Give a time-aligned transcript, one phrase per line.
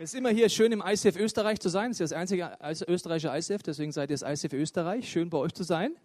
[0.00, 1.90] Es ist immer hier schön im ICF Österreich zu sein.
[1.90, 2.56] Es ist das einzige
[2.86, 5.10] österreichische ICF, deswegen seid ihr das ICF Österreich.
[5.10, 5.96] Schön bei euch zu sein.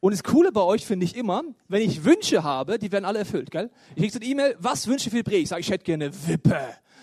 [0.00, 3.20] Und das Coole bei euch finde ich immer, wenn ich Wünsche habe, die werden alle
[3.20, 3.70] erfüllt, gell?
[3.96, 5.44] Ich kriege so eine E-Mail, was wünsche für Predigt?
[5.44, 6.60] Ich sage, ich hätte gerne Wippe.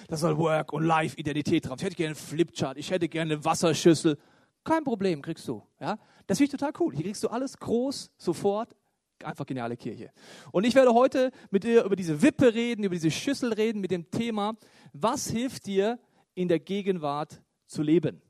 [0.07, 1.77] Da soll Work und Life-Identität drauf.
[1.79, 2.77] Ich hätte gerne einen Flipchart.
[2.77, 4.19] Ich hätte gerne eine Wasserschüssel.
[4.63, 5.63] Kein Problem, kriegst du.
[5.79, 5.97] Ja?
[6.27, 6.93] Das finde ich total cool.
[6.93, 8.75] Hier kriegst du alles groß, sofort.
[9.23, 10.11] Einfach geniale Kirche.
[10.51, 13.89] Und ich werde heute mit dir über diese Wippe reden, über diese Schüssel reden, mit
[13.89, 14.53] dem Thema,
[14.93, 15.97] was hilft dir,
[16.35, 18.21] in der Gegenwart zu leben.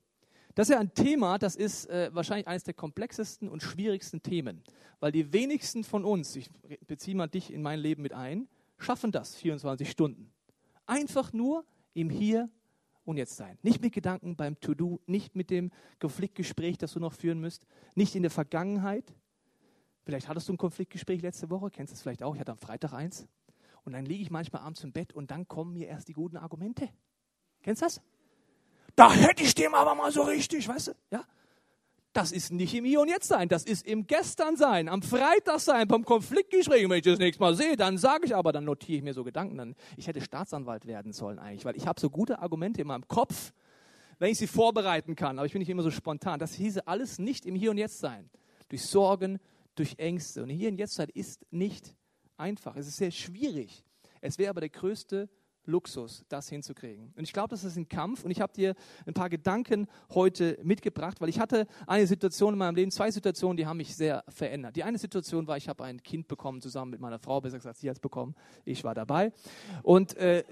[0.56, 4.64] Das ist ja ein Thema, das ist äh, wahrscheinlich eines der komplexesten und schwierigsten Themen,
[5.02, 6.50] weil die wenigsten von uns, ich
[6.88, 10.32] beziehe mal dich in mein Leben mit ein, schaffen das 24 Stunden.
[10.86, 12.50] Einfach nur im Hier
[13.04, 13.58] und Jetzt sein.
[13.64, 17.66] Nicht mit Gedanken beim To-Do, nicht mit dem Konfliktgespräch, das du noch führen müsst,
[17.96, 19.14] nicht in der Vergangenheit.
[20.04, 22.60] Vielleicht hattest du ein Konfliktgespräch letzte Woche, kennst du es vielleicht auch, ich hatte am
[22.60, 23.28] Freitag eins.
[23.84, 26.38] Und dann liege ich manchmal abends im Bett und dann kommen mir erst die guten
[26.38, 26.90] Argumente.
[27.66, 28.02] Kennst du das?
[28.96, 30.92] Da hätte ich dem aber mal so richtig, weißt du?
[31.10, 31.26] Ja?
[32.14, 35.60] Das ist nicht im Hier und Jetzt sein, das ist im Gestern sein, am Freitag
[35.60, 36.88] sein, beim Konfliktgespräch.
[36.88, 39.24] wenn ich das nächste Mal sehe, dann sage ich aber, dann notiere ich mir so
[39.24, 39.58] Gedanken.
[39.58, 43.08] Dann, ich hätte Staatsanwalt werden sollen eigentlich, weil ich habe so gute Argumente in meinem
[43.08, 43.52] Kopf,
[44.20, 45.40] wenn ich sie vorbereiten kann.
[45.40, 46.38] Aber ich bin nicht immer so spontan.
[46.38, 48.30] Das hieße alles nicht im Hier und Jetzt sein.
[48.70, 49.40] Durch Sorgen,
[49.74, 50.44] durch Ängste.
[50.44, 51.96] Und Hier und Jetzt sein ist nicht
[52.38, 52.76] einfach.
[52.76, 53.84] Es ist sehr schwierig.
[54.22, 55.30] Es wäre aber der größte
[55.68, 57.14] Luxus, das hinzukriegen.
[57.16, 58.24] Und ich glaube, das ist ein Kampf.
[58.24, 62.60] Und ich habe dir ein paar Gedanken heute mitgebracht, weil ich hatte eine Situation in
[62.60, 64.76] meinem Leben, zwei Situationen, die haben mich sehr verändert.
[64.76, 67.78] Die eine Situation war, ich habe ein Kind bekommen zusammen mit meiner Frau, besser gesagt,
[67.78, 68.36] sie hat es bekommen.
[68.64, 69.32] Ich war dabei.
[69.84, 70.44] Und äh,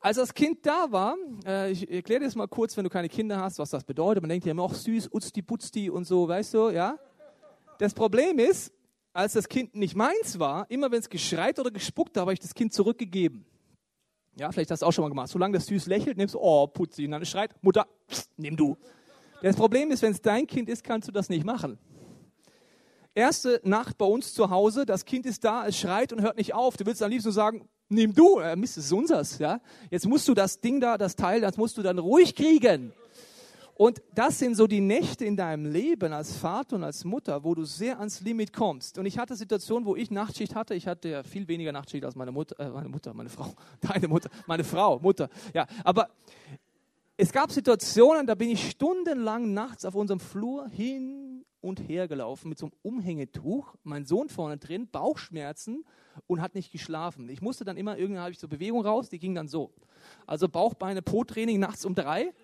[0.00, 3.08] als das Kind da war, äh, ich erkläre dir das mal kurz, wenn du keine
[3.08, 4.22] Kinder hast, was das bedeutet.
[4.22, 6.98] Man denkt ja immer, auch süß, utzti, putzti und so, weißt du, ja.
[7.78, 8.72] Das Problem ist,
[9.12, 12.38] als das Kind nicht meins war, immer wenn es geschreit oder gespuckt hat, habe ich
[12.38, 13.44] das Kind zurückgegeben.
[14.36, 15.28] Ja, vielleicht hast du auch schon mal gemacht.
[15.28, 17.04] Solange das süß lächelt, nimmst du, oh, putzi.
[17.04, 17.86] Und dann schreit, Mutter,
[18.36, 18.76] nimm du.
[19.42, 21.78] Das Problem ist, wenn es dein Kind ist, kannst du das nicht machen.
[23.14, 26.54] Erste Nacht bei uns zu Hause, das Kind ist da, es schreit und hört nicht
[26.54, 26.76] auf.
[26.76, 29.38] Du willst am liebsten sagen, nimm du, äh, Mist, es ist unseres.
[29.38, 29.60] Ja?
[29.90, 32.92] Jetzt musst du das Ding da, das Teil, das musst du dann ruhig kriegen.
[33.80, 37.54] Und das sind so die Nächte in deinem Leben als Vater und als Mutter, wo
[37.54, 38.98] du sehr ans Limit kommst.
[38.98, 40.74] Und ich hatte Situationen, wo ich Nachtschicht hatte.
[40.74, 44.06] Ich hatte ja viel weniger Nachtschicht als meine Mutter, äh, meine Mutter, meine Frau, deine
[44.06, 45.30] Mutter, meine Frau, Mutter.
[45.54, 46.10] Ja, aber
[47.16, 52.50] es gab Situationen, da bin ich stundenlang nachts auf unserem Flur hin und her gelaufen
[52.50, 53.76] mit so einem Umhängetuch.
[53.82, 55.86] Mein Sohn vorne drin, Bauchschmerzen
[56.26, 57.30] und hat nicht geschlafen.
[57.30, 59.72] Ich musste dann immer, irgendwann habe ich so Bewegung raus, die ging dann so.
[60.26, 62.34] Also Bauchbeine, Po-Training nachts um drei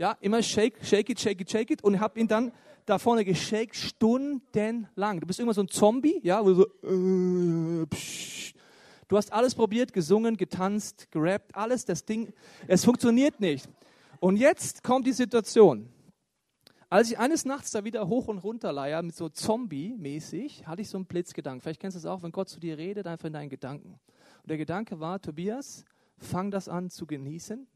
[0.00, 2.52] ja, immer shake, shake it, shake it, shake it und habe ihn dann
[2.86, 5.20] da vorne geshakt stundenlang.
[5.20, 7.86] Du bist immer so ein Zombie, ja, wo du so, äh,
[9.08, 12.32] Du hast alles probiert, gesungen, getanzt, gerappt, alles, das Ding,
[12.66, 13.68] es funktioniert nicht.
[14.20, 15.90] Und jetzt kommt die Situation.
[16.88, 20.88] Als ich eines Nachts da wieder hoch und runter leier, mit so Zombie-mäßig, hatte ich
[20.88, 21.60] so einen Blitzgedanken.
[21.60, 23.98] Vielleicht kennst du es auch, wenn Gott zu dir redet, einfach in deinen Gedanken.
[24.42, 25.84] Und der Gedanke war, Tobias,
[26.16, 27.66] fang das an zu genießen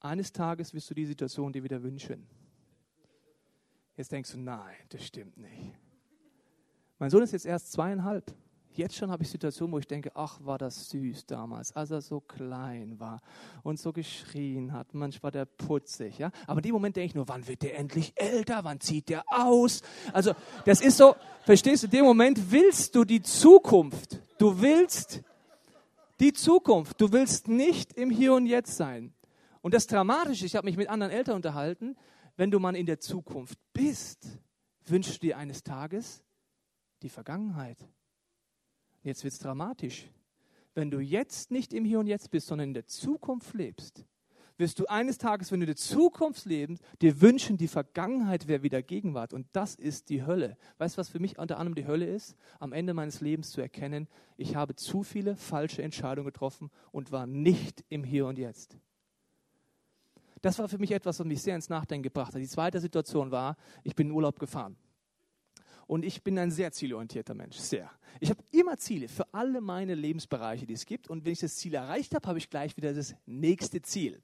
[0.00, 2.26] eines Tages wirst du die Situation dir wieder wünschen.
[3.96, 5.74] Jetzt denkst du, nein, das stimmt nicht.
[6.98, 8.34] Mein Sohn ist jetzt erst zweieinhalb.
[8.76, 12.02] Jetzt schon habe ich Situationen, wo ich denke, ach, war das süß damals, als er
[12.02, 13.22] so klein war
[13.62, 14.92] und so geschrien hat.
[14.92, 16.30] Manchmal war der putzig, ja.
[16.46, 18.64] Aber in dem Moment denke ich nur, wann wird der endlich älter?
[18.64, 19.80] Wann zieht der aus?
[20.12, 20.34] Also,
[20.66, 24.20] das ist so, verstehst du, in dem Moment willst du die Zukunft.
[24.36, 25.22] Du willst
[26.20, 27.00] die Zukunft.
[27.00, 29.14] Du willst nicht im Hier und Jetzt sein.
[29.66, 31.96] Und das Dramatische, ich habe mich mit anderen Eltern unterhalten,
[32.36, 34.28] wenn du mal in der Zukunft bist,
[34.84, 36.22] wünschst du dir eines Tages
[37.02, 37.76] die Vergangenheit.
[39.02, 40.08] Jetzt wird es dramatisch.
[40.74, 44.04] Wenn du jetzt nicht im Hier und Jetzt bist, sondern in der Zukunft lebst,
[44.56, 48.62] wirst du eines Tages, wenn du in der Zukunft lebst, dir wünschen, die Vergangenheit wäre
[48.62, 49.32] wieder Gegenwart.
[49.32, 50.56] Und das ist die Hölle.
[50.78, 52.36] Weißt du, was für mich unter anderem die Hölle ist?
[52.60, 54.06] Am Ende meines Lebens zu erkennen,
[54.36, 58.78] ich habe zu viele falsche Entscheidungen getroffen und war nicht im Hier und Jetzt.
[60.46, 62.40] Das war für mich etwas, was mich sehr ins Nachdenken gebracht hat.
[62.40, 64.76] Die zweite Situation war, ich bin in Urlaub gefahren.
[65.88, 67.90] Und ich bin ein sehr zielorientierter Mensch, sehr.
[68.20, 71.10] Ich habe immer Ziele für alle meine Lebensbereiche, die es gibt.
[71.10, 74.22] Und wenn ich das Ziel erreicht habe, habe ich gleich wieder das nächste Ziel.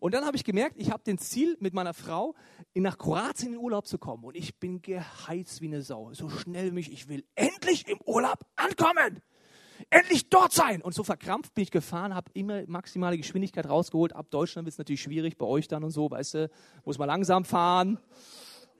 [0.00, 2.34] Und dann habe ich gemerkt, ich habe den Ziel mit meiner Frau,
[2.74, 4.24] nach Kroatien in Urlaub zu kommen.
[4.24, 6.14] Und ich bin geheizt wie eine Sau.
[6.14, 9.20] So schnell mich, ich will endlich im Urlaub ankommen
[9.90, 10.82] endlich dort sein.
[10.82, 14.14] Und so verkrampft bin ich gefahren, habe immer maximale Geschwindigkeit rausgeholt.
[14.14, 16.50] Ab Deutschland wird es natürlich schwierig, bei euch dann und so, weißt du,
[16.84, 17.98] muss man langsam fahren.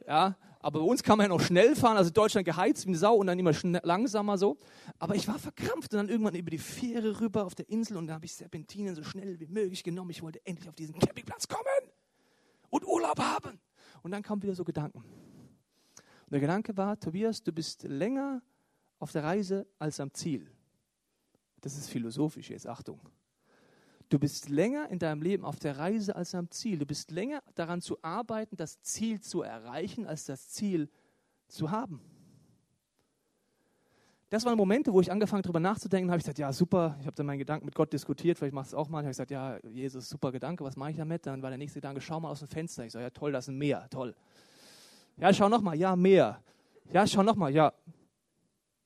[0.07, 2.99] Ja, Aber bei uns kann man ja noch schnell fahren, also Deutschland geheizt wie eine
[2.99, 3.53] Sau und dann immer
[3.83, 4.57] langsamer so.
[4.99, 8.07] Aber ich war verkrampft und dann irgendwann über die Fähre rüber auf der Insel und
[8.07, 10.11] da habe ich Serpentinen so schnell wie möglich genommen.
[10.11, 11.93] Ich wollte endlich auf diesen Campingplatz kommen
[12.71, 13.61] und Urlaub haben.
[14.03, 14.99] Und dann kamen wieder so Gedanken.
[14.99, 18.43] Und der Gedanke war, Tobias, du bist länger
[18.99, 20.51] auf der Reise als am Ziel.
[21.61, 23.01] Das ist philosophisch jetzt, Achtung.
[24.09, 26.79] Du bist länger in deinem Leben auf der Reise als am Ziel.
[26.79, 30.89] Du bist länger daran zu arbeiten, das Ziel zu erreichen, als das Ziel
[31.47, 32.01] zu haben.
[34.31, 36.19] Das waren Momente, wo ich angefangen darüber nachzudenken habe.
[36.19, 38.77] Ich gesagt, ja super, ich habe dann meinen Gedanken mit Gott diskutiert, vielleicht machst du
[38.77, 39.01] es auch mal.
[39.01, 41.27] Ich habe gesagt, ja Jesus, super Gedanke, was mache ich damit?
[41.27, 42.85] Dann war der nächste Gedanke, schau mal aus dem Fenster.
[42.85, 44.15] Ich sage, ja toll, das ist ein Meer, toll.
[45.17, 46.43] Ja, schau nochmal, ja Meer.
[46.93, 47.73] Ja, schau nochmal, ja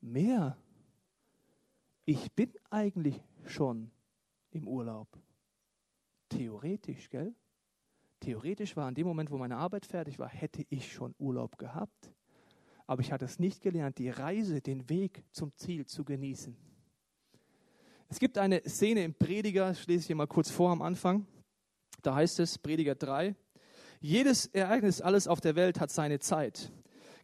[0.01, 0.57] Meer.
[2.13, 3.91] Ich bin eigentlich schon
[4.51, 5.09] im Urlaub.
[6.29, 7.35] Theoretisch, gell?
[8.21, 12.13] Theoretisch war in dem Moment, wo meine Arbeit fertig war, hätte ich schon Urlaub gehabt.
[12.87, 16.55] Aber ich hatte es nicht gelernt, die Reise, den Weg zum Ziel zu genießen.
[18.11, 21.27] Es gibt eine Szene im Prediger, ich lese ich hier mal kurz vor am Anfang.
[22.03, 23.35] Da heißt es, Prediger 3,
[24.01, 26.71] jedes Ereignis, alles auf der Welt hat seine Zeit.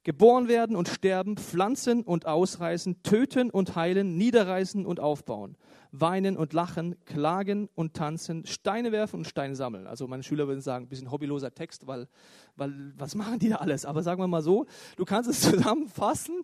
[0.05, 5.57] Geboren werden und sterben, pflanzen und ausreißen, töten und heilen, niederreißen und aufbauen,
[5.93, 9.87] weinen und lachen, klagen und tanzen, Steine werfen und Steine sammeln.
[9.87, 12.09] Also meine Schüler würden sagen, ein bisschen hobbyloser Text, weil,
[12.57, 13.85] weil was machen die da alles?
[13.85, 14.67] Aber sagen wir mal so,
[14.97, 16.43] du kannst es zusammenfassen,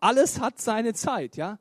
[0.00, 1.58] alles hat seine Zeit, ja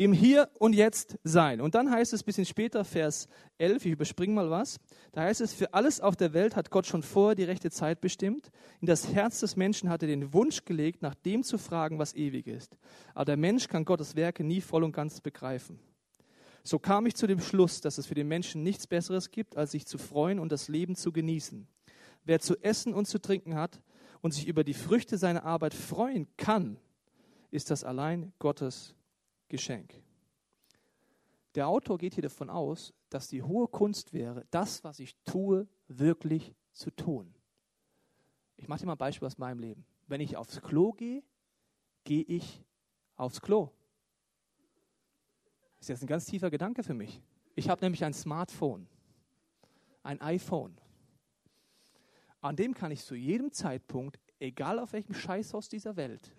[0.00, 1.60] im Hier und Jetzt sein.
[1.60, 4.80] Und dann heißt es ein bisschen später, Vers 11, ich überspringe mal was,
[5.12, 8.00] da heißt es, für alles auf der Welt hat Gott schon vorher die rechte Zeit
[8.00, 8.50] bestimmt.
[8.80, 12.14] In das Herz des Menschen hat er den Wunsch gelegt, nach dem zu fragen, was
[12.14, 12.78] ewig ist.
[13.12, 15.78] Aber der Mensch kann Gottes Werke nie voll und ganz begreifen.
[16.62, 19.72] So kam ich zu dem Schluss, dass es für den Menschen nichts Besseres gibt, als
[19.72, 21.68] sich zu freuen und das Leben zu genießen.
[22.24, 23.82] Wer zu essen und zu trinken hat
[24.22, 26.78] und sich über die Früchte seiner Arbeit freuen kann,
[27.50, 28.94] ist das allein Gottes
[29.50, 30.02] Geschenk.
[31.54, 35.68] Der Autor geht hier davon aus, dass die hohe Kunst wäre, das, was ich tue,
[35.88, 37.34] wirklich zu tun.
[38.56, 39.84] Ich mache dir mal ein Beispiel aus meinem Leben.
[40.06, 41.22] Wenn ich aufs Klo gehe,
[42.04, 42.64] gehe ich
[43.16, 43.70] aufs Klo.
[45.78, 47.20] Das ist jetzt ein ganz tiefer Gedanke für mich.
[47.56, 48.86] Ich habe nämlich ein Smartphone,
[50.02, 50.80] ein iPhone.
[52.40, 56.32] An dem kann ich zu jedem Zeitpunkt, egal auf welchem Scheißhaus dieser Welt,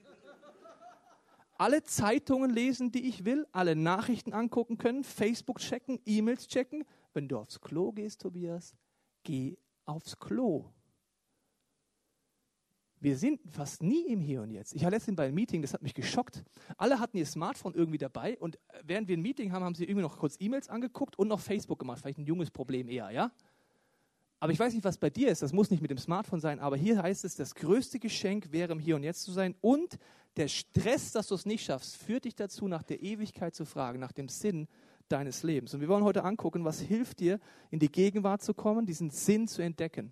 [1.62, 6.84] alle Zeitungen lesen, die ich will, alle Nachrichten angucken können, Facebook checken, E-Mails checken.
[7.13, 8.75] Wenn du aufs Klo gehst, Tobias,
[9.22, 10.72] geh aufs Klo.
[13.00, 14.74] Wir sind fast nie im Hier und Jetzt.
[14.74, 16.44] Ich war letztens bei einem Meeting, das hat mich geschockt.
[16.78, 20.02] Alle hatten ihr Smartphone irgendwie dabei und während wir ein Meeting haben, haben sie irgendwie
[20.02, 22.02] noch kurz E-Mails angeguckt und noch Facebook gemacht.
[22.02, 23.31] Vielleicht ein junges Problem eher, ja?
[24.41, 25.43] Aber ich weiß nicht, was bei dir ist.
[25.43, 26.59] Das muss nicht mit dem Smartphone sein.
[26.59, 29.53] Aber hier heißt es, das größte Geschenk wäre, im Hier und Jetzt zu sein.
[29.61, 29.99] Und
[30.35, 33.99] der Stress, dass du es nicht schaffst, führt dich dazu, nach der Ewigkeit zu fragen,
[33.99, 34.67] nach dem Sinn
[35.09, 35.75] deines Lebens.
[35.75, 37.39] Und wir wollen heute angucken, was hilft dir,
[37.69, 40.11] in die Gegenwart zu kommen, diesen Sinn zu entdecken.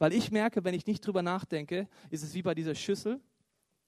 [0.00, 3.20] Weil ich merke, wenn ich nicht drüber nachdenke, ist es wie bei dieser Schüssel.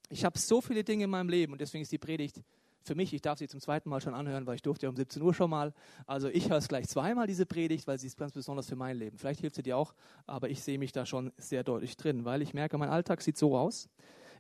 [0.09, 2.45] Ich habe so viele Dinge in meinem Leben und deswegen ist die Predigt
[2.85, 4.97] für mich, ich darf sie zum zweiten Mal schon anhören, weil ich durfte ja um
[4.97, 5.73] 17 Uhr schon mal.
[6.07, 8.97] Also ich höre es gleich zweimal, diese Predigt, weil sie ist ganz besonders für mein
[8.97, 9.17] Leben.
[9.17, 9.95] Vielleicht hilft sie dir auch,
[10.27, 13.39] aber ich sehe mich da schon sehr deutlich drin, weil ich merke, mein Alltag sieht
[13.39, 13.89] so aus.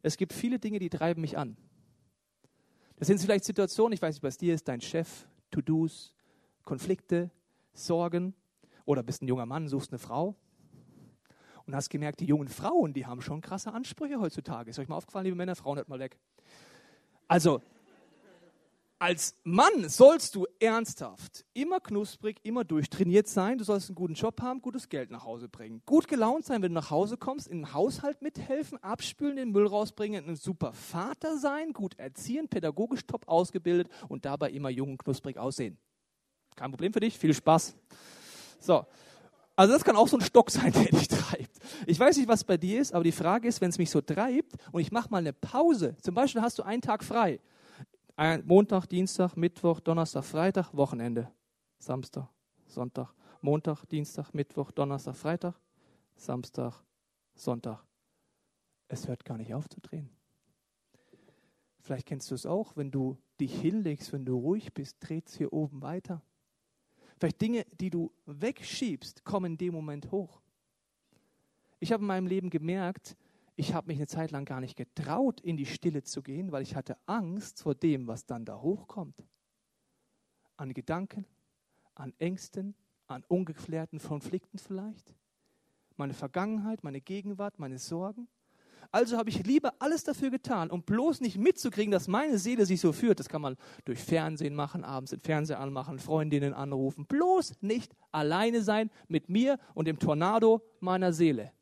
[0.02, 1.56] Es gibt viele Dinge, die treiben mich an.
[2.96, 6.14] Das sind vielleicht Situationen, ich weiß nicht, was dir ist, dein Chef, To-Dos,
[6.64, 7.30] Konflikte,
[7.72, 8.34] Sorgen
[8.84, 10.36] oder bist ein junger Mann, suchst eine Frau
[11.66, 14.70] und hast gemerkt, die jungen Frauen, die haben schon krasse Ansprüche heutzutage.
[14.70, 16.18] Ist euch mal aufgefallen, liebe Männer, Frauen hört mal weg.
[17.26, 17.62] Also,
[19.04, 23.58] als Mann sollst du ernsthaft, immer knusprig, immer durchtrainiert sein.
[23.58, 25.82] Du sollst einen guten Job haben, gutes Geld nach Hause bringen.
[25.84, 30.26] Gut gelaunt sein, wenn du nach Hause kommst, im Haushalt mithelfen, abspülen, den Müll rausbringen,
[30.26, 35.36] ein super Vater sein, gut erziehen, pädagogisch top ausgebildet und dabei immer jung und knusprig
[35.36, 35.76] aussehen.
[36.56, 37.76] Kein Problem für dich, viel Spaß.
[38.58, 38.86] So.
[39.54, 41.58] Also das kann auch so ein Stock sein, der dich treibt.
[41.86, 44.00] Ich weiß nicht, was bei dir ist, aber die Frage ist, wenn es mich so
[44.00, 47.38] treibt und ich mache mal eine Pause, zum Beispiel hast du einen Tag frei,
[48.16, 51.32] Montag, Dienstag, Mittwoch, Donnerstag, Freitag, Wochenende.
[51.78, 52.28] Samstag,
[52.66, 55.54] Sonntag, Montag, Dienstag, Mittwoch, Donnerstag, Freitag,
[56.16, 56.82] Samstag,
[57.34, 57.84] Sonntag.
[58.88, 60.08] Es hört gar nicht auf zu drehen.
[61.80, 65.36] Vielleicht kennst du es auch, wenn du dich hinlegst, wenn du ruhig bist, dreht es
[65.36, 66.22] hier oben weiter.
[67.18, 70.40] Vielleicht Dinge, die du wegschiebst, kommen in dem Moment hoch.
[71.80, 73.16] Ich habe in meinem Leben gemerkt,
[73.56, 76.62] ich habe mich eine Zeit lang gar nicht getraut, in die Stille zu gehen, weil
[76.62, 79.16] ich hatte Angst vor dem, was dann da hochkommt.
[80.56, 81.24] An Gedanken,
[81.94, 82.74] an Ängsten,
[83.06, 85.14] an ungeklärten Konflikten vielleicht.
[85.96, 88.28] Meine Vergangenheit, meine Gegenwart, meine Sorgen.
[88.90, 92.80] Also habe ich lieber alles dafür getan, um bloß nicht mitzukriegen, dass meine Seele sich
[92.80, 93.18] so führt.
[93.18, 97.06] Das kann man durch Fernsehen machen, abends den Fernseher anmachen, Freundinnen anrufen.
[97.06, 101.52] Bloß nicht alleine sein mit mir und dem Tornado meiner Seele.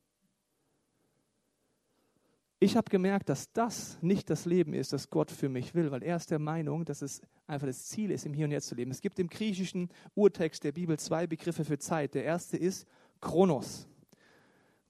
[2.63, 6.05] Ich habe gemerkt, dass das nicht das Leben ist, das Gott für mich will, weil
[6.05, 8.77] er ist der Meinung, dass es einfach das Ziel ist, im Hier und Jetzt zu
[8.77, 8.93] leben.
[8.93, 12.15] Es gibt im griechischen Urtext der Bibel zwei Begriffe für Zeit.
[12.15, 12.87] Der erste ist
[13.21, 13.89] Chronos.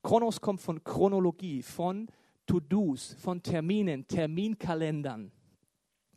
[0.02, 2.08] Chronos kommt von Chronologie, von
[2.44, 5.32] To-Dos, von Terminen, Terminkalendern.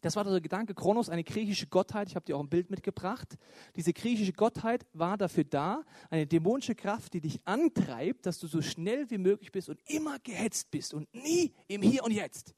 [0.06, 0.76] Das war der Gedanke.
[0.76, 2.10] Kronos, eine griechische Gottheit.
[2.10, 3.40] Ich habe dir auch ein Bild mitgebracht.
[3.76, 8.62] Diese griechische Gottheit war dafür da, eine dämonische Kraft, die dich antreibt, dass du so
[8.62, 12.54] schnell wie möglich bist und immer gehetzt bist und nie im Hier und Jetzt.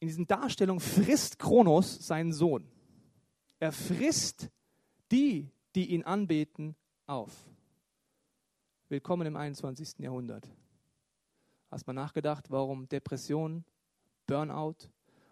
[0.00, 2.66] In diesen Darstellungen frisst Kronos seinen Sohn.
[3.60, 4.48] Er frisst
[5.12, 6.76] die, die ihn anbeten,
[7.06, 7.30] auf.
[8.88, 9.98] Willkommen im 21.
[9.98, 10.48] Jahrhundert.
[11.70, 13.66] Hast mal nachgedacht, warum Depression,
[14.26, 14.88] Burnout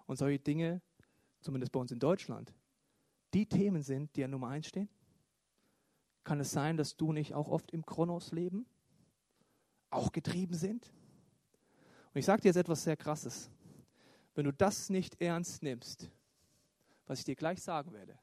[0.06, 0.80] und solche Dinge,
[1.40, 2.54] zumindest bei uns in Deutschland,
[3.34, 4.88] die Themen sind, die an Nummer eins stehen?
[6.24, 8.66] Kann es sein, dass du nicht auch oft im Kronos leben,
[9.90, 10.92] auch getrieben sind?
[12.14, 13.50] Und ich sage dir jetzt etwas sehr Krasses.
[14.34, 16.10] Wenn du das nicht ernst nimmst,
[17.06, 18.18] was ich dir gleich sagen werde,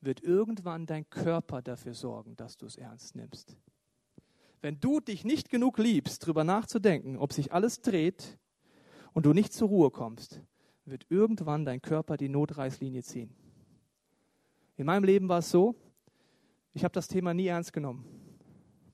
[0.00, 3.56] wird irgendwann dein Körper dafür sorgen, dass du es ernst nimmst.
[4.60, 8.38] Wenn du dich nicht genug liebst, darüber nachzudenken, ob sich alles dreht
[9.12, 10.40] und du nicht zur Ruhe kommst,
[10.84, 13.34] wird irgendwann dein Körper die Notreißlinie ziehen.
[14.76, 15.74] In meinem Leben war es so,
[16.72, 18.04] ich habe das Thema nie ernst genommen,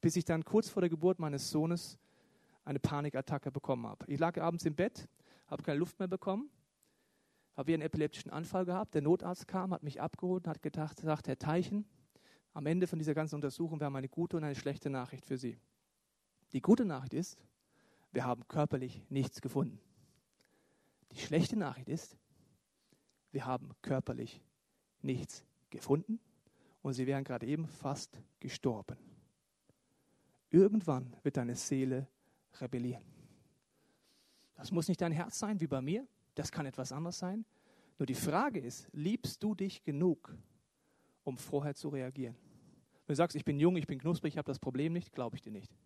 [0.01, 1.99] bis ich dann kurz vor der Geburt meines Sohnes
[2.65, 4.05] eine Panikattacke bekommen habe.
[4.09, 5.09] Ich lag abends im Bett,
[5.47, 6.51] habe keine Luft mehr bekommen,
[7.57, 8.95] habe einen epileptischen Anfall gehabt.
[8.95, 11.87] Der Notarzt kam, hat mich abgeholt und hat gedacht, sagt Herr Teichen,
[12.53, 15.39] am Ende von dieser ganzen Untersuchung, wir haben eine gute und eine schlechte Nachricht für
[15.39, 15.59] Sie.
[16.53, 17.39] Die gute Nachricht ist,
[18.13, 19.81] wir haben körperlich nichts gefunden.
[21.19, 22.17] Die schlechte Nachricht ist,
[23.33, 24.41] wir haben körperlich
[25.03, 26.21] nichts gefunden
[26.81, 28.97] und Sie wären gerade eben fast gestorben.
[30.49, 32.07] Irgendwann wird deine Seele
[32.61, 33.03] rebellieren.
[34.55, 36.07] Das muss nicht dein Herz sein wie bei mir,
[36.37, 37.45] das kann etwas anderes sein.
[37.99, 40.33] Nur die Frage ist, liebst du dich genug,
[41.25, 42.37] um vorher zu reagieren?
[43.07, 45.35] Wenn du sagst, ich bin jung, ich bin knusprig, ich habe das Problem nicht, glaube
[45.35, 45.77] ich dir nicht.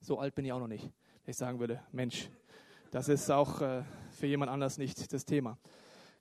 [0.00, 0.84] So alt bin ich auch noch nicht.
[0.84, 2.30] Wenn ich sagen würde, Mensch,
[2.94, 3.82] das ist auch äh,
[4.12, 5.58] für jemand anders nicht das Thema.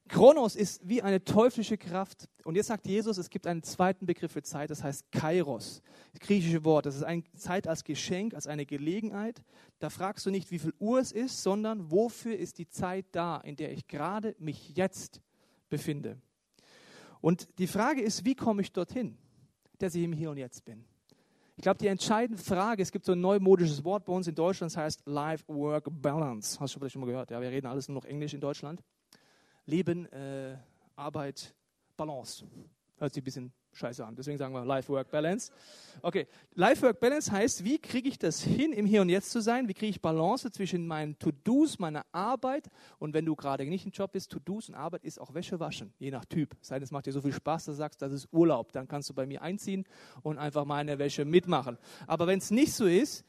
[0.10, 2.28] Kronos ist wie eine teuflische Kraft.
[2.44, 5.82] Und jetzt sagt Jesus, es gibt einen zweiten Begriff für Zeit, das heißt Kairos.
[6.12, 6.88] Das griechische Wort.
[6.88, 9.44] Das ist eine Zeit als Geschenk, als eine Gelegenheit.
[9.78, 13.38] Da fragst du nicht, wie viel Uhr es ist, sondern wofür ist die Zeit da,
[13.38, 15.22] in der ich gerade mich jetzt
[15.70, 16.20] befinde.
[17.22, 19.18] Und die Frage ist, wie komme ich dorthin?
[19.84, 20.86] dass ich im Hier und Jetzt bin.
[21.56, 24.72] Ich glaube, die entscheidende Frage, es gibt so ein neumodisches Wort bei uns in Deutschland,
[24.72, 26.60] das heißt Life-Work-Balance.
[26.60, 27.30] Hast du vielleicht schon mal gehört?
[27.30, 28.84] Ja, wir reden alles nur noch Englisch in Deutschland.
[29.66, 30.58] Leben, äh,
[30.96, 31.54] Arbeit,
[31.96, 32.46] Balance.
[32.98, 34.16] Hört sich ein bisschen scheiße an.
[34.16, 35.52] Deswegen sagen wir Life-Work-Balance.
[36.02, 39.68] Okay, Life-Work-Balance heißt, wie kriege ich das hin, im Hier und Jetzt zu sein?
[39.68, 43.92] Wie kriege ich Balance zwischen meinen To-Dos, meiner Arbeit und wenn du gerade nicht im
[43.92, 46.56] Job bist, To-Dos und Arbeit ist auch Wäsche waschen, je nach Typ.
[46.62, 48.72] Sei denn, es macht dir so viel Spaß, dass du sagst, das ist Urlaub.
[48.72, 49.86] Dann kannst du bei mir einziehen
[50.22, 51.78] und einfach meine Wäsche mitmachen.
[52.08, 53.26] Aber wenn es nicht so ist,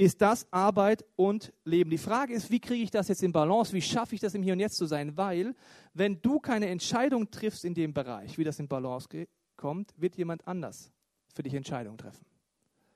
[0.00, 1.90] ist das Arbeit und Leben.
[1.90, 3.74] Die Frage ist, wie kriege ich das jetzt in Balance?
[3.74, 5.14] Wie schaffe ich das im Hier und Jetzt zu sein?
[5.18, 5.54] Weil,
[5.92, 9.28] wenn du keine Entscheidung triffst in dem Bereich, wie das in Balance geht,
[9.60, 10.90] kommt, wird jemand anders
[11.34, 12.24] für dich Entscheidungen treffen.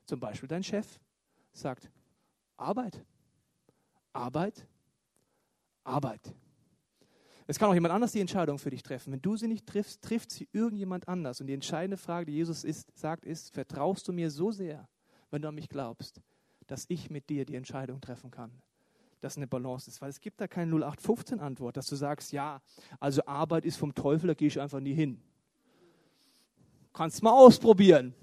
[0.05, 0.99] Zum Beispiel dein Chef
[1.53, 1.89] sagt,
[2.57, 3.05] Arbeit,
[4.11, 4.67] Arbeit,
[5.83, 6.33] Arbeit.
[7.47, 9.13] Es kann auch jemand anders die Entscheidung für dich treffen.
[9.13, 11.39] Wenn du sie nicht triffst, trifft sie irgendjemand anders.
[11.39, 14.89] Und die entscheidende Frage, die Jesus ist, sagt, ist, vertraust du mir so sehr,
[15.29, 16.21] wenn du an mich glaubst,
[16.65, 18.51] dass ich mit dir die Entscheidung treffen kann?
[19.21, 20.01] Dass eine Balance ist.
[20.01, 22.61] Weil es gibt da keine 0815-Antwort, dass du sagst, ja,
[22.99, 25.21] also Arbeit ist vom Teufel, da gehe ich einfach nie hin.
[26.95, 28.13] Kannst mal ausprobieren.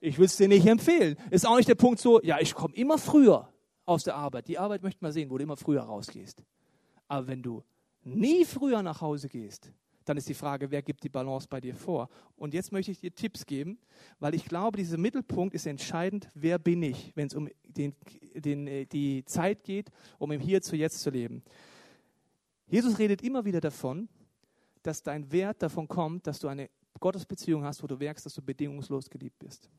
[0.00, 1.16] Ich will es dir nicht empfehlen.
[1.30, 3.48] Ist auch nicht der Punkt so, ja, ich komme immer früher
[3.84, 4.48] aus der Arbeit.
[4.48, 6.42] Die Arbeit möchte man sehen, wo du immer früher rausgehst.
[7.06, 7.62] Aber wenn du
[8.02, 9.72] nie früher nach Hause gehst,
[10.04, 12.08] dann ist die Frage, wer gibt die Balance bei dir vor?
[12.34, 13.78] Und jetzt möchte ich dir Tipps geben,
[14.18, 17.94] weil ich glaube, dieser Mittelpunkt ist entscheidend, wer bin ich, wenn es um den,
[18.34, 21.44] den, äh, die Zeit geht, um im Hier zu Jetzt zu leben.
[22.66, 24.08] Jesus redet immer wieder davon,
[24.82, 26.68] dass dein Wert davon kommt, dass du eine
[27.00, 29.70] Gottesbeziehung hast, wo du merkst, dass du bedingungslos geliebt bist.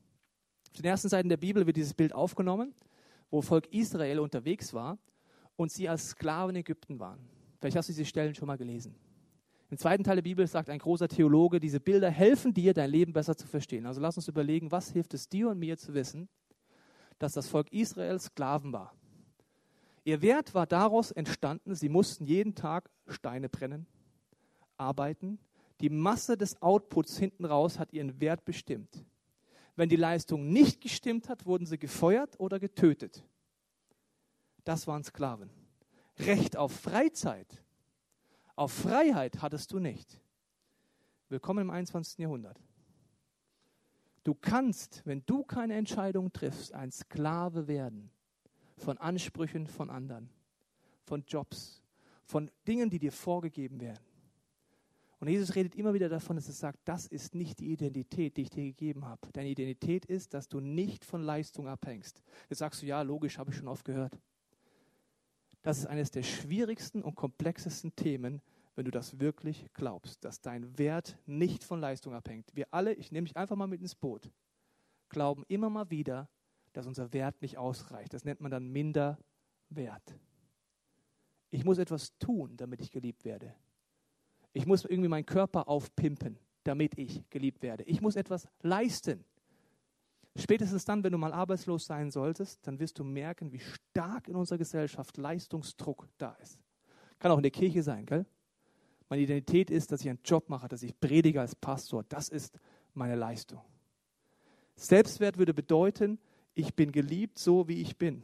[0.72, 2.74] Auf den ersten Seiten der Bibel wird dieses Bild aufgenommen,
[3.30, 4.98] wo Volk Israel unterwegs war
[5.56, 7.18] und sie als Sklaven in Ägypten waren.
[7.58, 8.94] Vielleicht hast du diese Stellen schon mal gelesen.
[9.70, 13.12] Im zweiten Teil der Bibel sagt ein großer Theologe, diese Bilder helfen dir, dein Leben
[13.12, 13.86] besser zu verstehen.
[13.86, 16.28] Also lass uns überlegen, was hilft es dir und mir zu wissen,
[17.18, 18.92] dass das Volk Israel Sklaven war.
[20.02, 23.86] Ihr Wert war daraus entstanden, sie mussten jeden Tag Steine brennen,
[24.76, 25.38] arbeiten.
[25.80, 29.04] Die Masse des Outputs hinten raus hat ihren Wert bestimmt.
[29.76, 33.24] Wenn die Leistung nicht gestimmt hat, wurden sie gefeuert oder getötet.
[34.64, 35.50] Das waren Sklaven.
[36.18, 37.62] Recht auf Freizeit,
[38.56, 40.20] auf Freiheit hattest du nicht.
[41.30, 42.18] Willkommen im 21.
[42.18, 42.60] Jahrhundert.
[44.22, 48.10] Du kannst, wenn du keine Entscheidung triffst, ein Sklave werden
[48.76, 50.28] von Ansprüchen von anderen,
[51.04, 51.82] von Jobs,
[52.24, 54.09] von Dingen, die dir vorgegeben werden.
[55.20, 58.42] Und Jesus redet immer wieder davon, dass er sagt, das ist nicht die Identität, die
[58.42, 59.20] ich dir gegeben habe.
[59.32, 62.22] Deine Identität ist, dass du nicht von Leistung abhängst.
[62.48, 64.18] Jetzt sagst du, ja, logisch, habe ich schon oft gehört.
[65.60, 68.40] Das ist eines der schwierigsten und komplexesten Themen,
[68.76, 72.50] wenn du das wirklich glaubst, dass dein Wert nicht von Leistung abhängt.
[72.54, 74.30] Wir alle, ich nehme mich einfach mal mit ins Boot,
[75.10, 76.30] glauben immer mal wieder,
[76.72, 78.14] dass unser Wert nicht ausreicht.
[78.14, 79.18] Das nennt man dann Minderwert.
[81.50, 83.54] Ich muss etwas tun, damit ich geliebt werde.
[84.52, 87.84] Ich muss irgendwie meinen Körper aufpimpen, damit ich geliebt werde.
[87.84, 89.24] Ich muss etwas leisten.
[90.36, 94.36] Spätestens dann, wenn du mal arbeitslos sein solltest, dann wirst du merken, wie stark in
[94.36, 96.58] unserer Gesellschaft Leistungsdruck da ist.
[97.18, 98.26] Kann auch in der Kirche sein, gell?
[99.08, 102.04] Meine Identität ist, dass ich einen Job mache, dass ich predige als Pastor.
[102.08, 102.56] Das ist
[102.94, 103.60] meine Leistung.
[104.76, 106.18] Selbstwert würde bedeuten,
[106.54, 108.22] ich bin geliebt, so wie ich bin.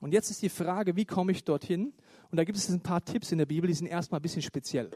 [0.00, 1.92] Und jetzt ist die Frage, wie komme ich dorthin?
[2.30, 4.42] Und da gibt es ein paar Tipps in der Bibel, die sind erstmal ein bisschen
[4.42, 4.90] speziell.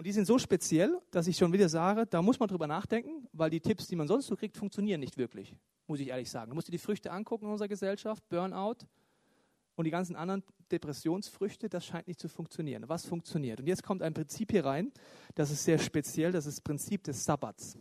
[0.00, 3.28] Und die sind so speziell, dass ich schon wieder sage, da muss man drüber nachdenken,
[3.34, 5.54] weil die Tipps, die man sonst so kriegt, funktionieren nicht wirklich,
[5.86, 6.48] muss ich ehrlich sagen.
[6.48, 8.86] Du musst dir die Früchte angucken in unserer Gesellschaft, Burnout
[9.74, 10.42] und die ganzen anderen
[10.72, 12.84] Depressionsfrüchte, das scheint nicht zu funktionieren.
[12.86, 13.60] Was funktioniert?
[13.60, 14.90] Und jetzt kommt ein Prinzip hier rein,
[15.34, 17.76] das ist sehr speziell, das ist das Prinzip des Sabbats.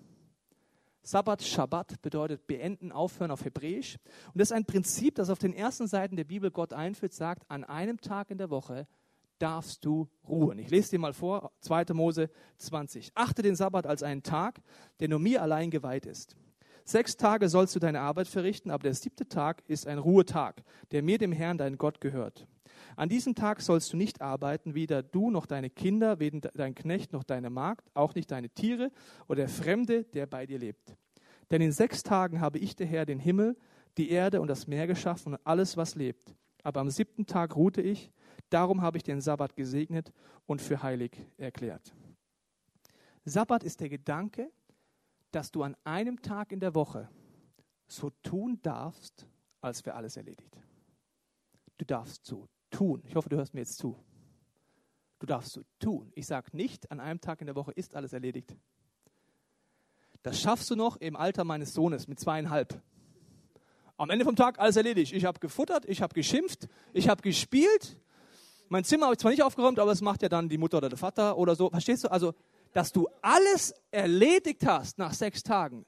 [1.02, 3.98] Sabbat, Shabbat bedeutet beenden, aufhören auf Hebräisch.
[4.34, 7.50] Und das ist ein Prinzip, das auf den ersten Seiten der Bibel Gott einführt, sagt,
[7.50, 8.88] an einem Tag in der Woche
[9.40, 10.60] darfst du ruhen.
[10.60, 11.86] Ich lese dir mal vor, 2.
[11.94, 13.12] Mose 20.
[13.16, 14.62] Achte den Sabbat als einen Tag,
[15.00, 16.36] der nur mir allein geweiht ist.
[16.86, 21.04] Sechs Tage sollst du deine Arbeit verrichten, aber der siebte Tag ist ein Ruhetag, der
[21.04, 22.48] mir, dem Herrn, dein Gott, gehört.
[22.96, 27.14] An diesem Tag sollst du nicht arbeiten, weder du noch deine Kinder, weder dein Knecht
[27.14, 28.92] noch deine Magd, auch nicht deine Tiere
[29.28, 30.96] oder der Fremde, der bei dir lebt.
[31.52, 33.58] Denn in sechs Tagen habe ich, der Herr, den Himmel,
[33.98, 36.36] die Erde und das Meer geschaffen und alles, was lebt.
[36.64, 38.12] Aber am siebten Tag ruhte ich,
[38.50, 40.12] Darum habe ich den Sabbat gesegnet
[40.48, 41.94] und für heilig erklärt.
[43.26, 44.52] Sabbat ist der Gedanke,
[45.32, 47.10] dass du an einem Tag in der Woche
[47.88, 49.28] so tun darfst,
[49.62, 50.58] als wäre alles erledigt.
[51.78, 53.04] Du darfst so tun.
[53.06, 53.98] Ich hoffe, du hörst mir jetzt zu.
[55.20, 56.12] Du darfst so tun.
[56.16, 58.56] Ich sage nicht, an einem Tag in der Woche ist alles erledigt.
[60.24, 62.82] Das schaffst du noch im Alter meines Sohnes mit zweieinhalb.
[63.98, 65.14] Am Ende vom Tag alles erledigt.
[65.14, 68.00] Ich habe gefuttert, ich habe geschimpft, ich habe gespielt,
[68.70, 70.90] mein Zimmer habe ich zwar nicht aufgeräumt, aber es macht ja dann die Mutter oder
[70.90, 71.70] der Vater oder so.
[71.70, 72.12] Verstehst du?
[72.12, 72.34] Also,
[72.72, 75.86] dass du alles erledigt hast nach sechs Tagen.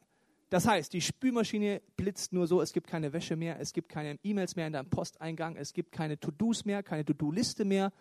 [0.49, 4.19] Das heißt, die Spülmaschine blitzt nur so, es gibt keine Wäsche mehr, es gibt keine
[4.21, 7.93] E-Mails mehr in deinem Posteingang, es gibt keine To-Dos mehr, keine To-Do-Liste mehr.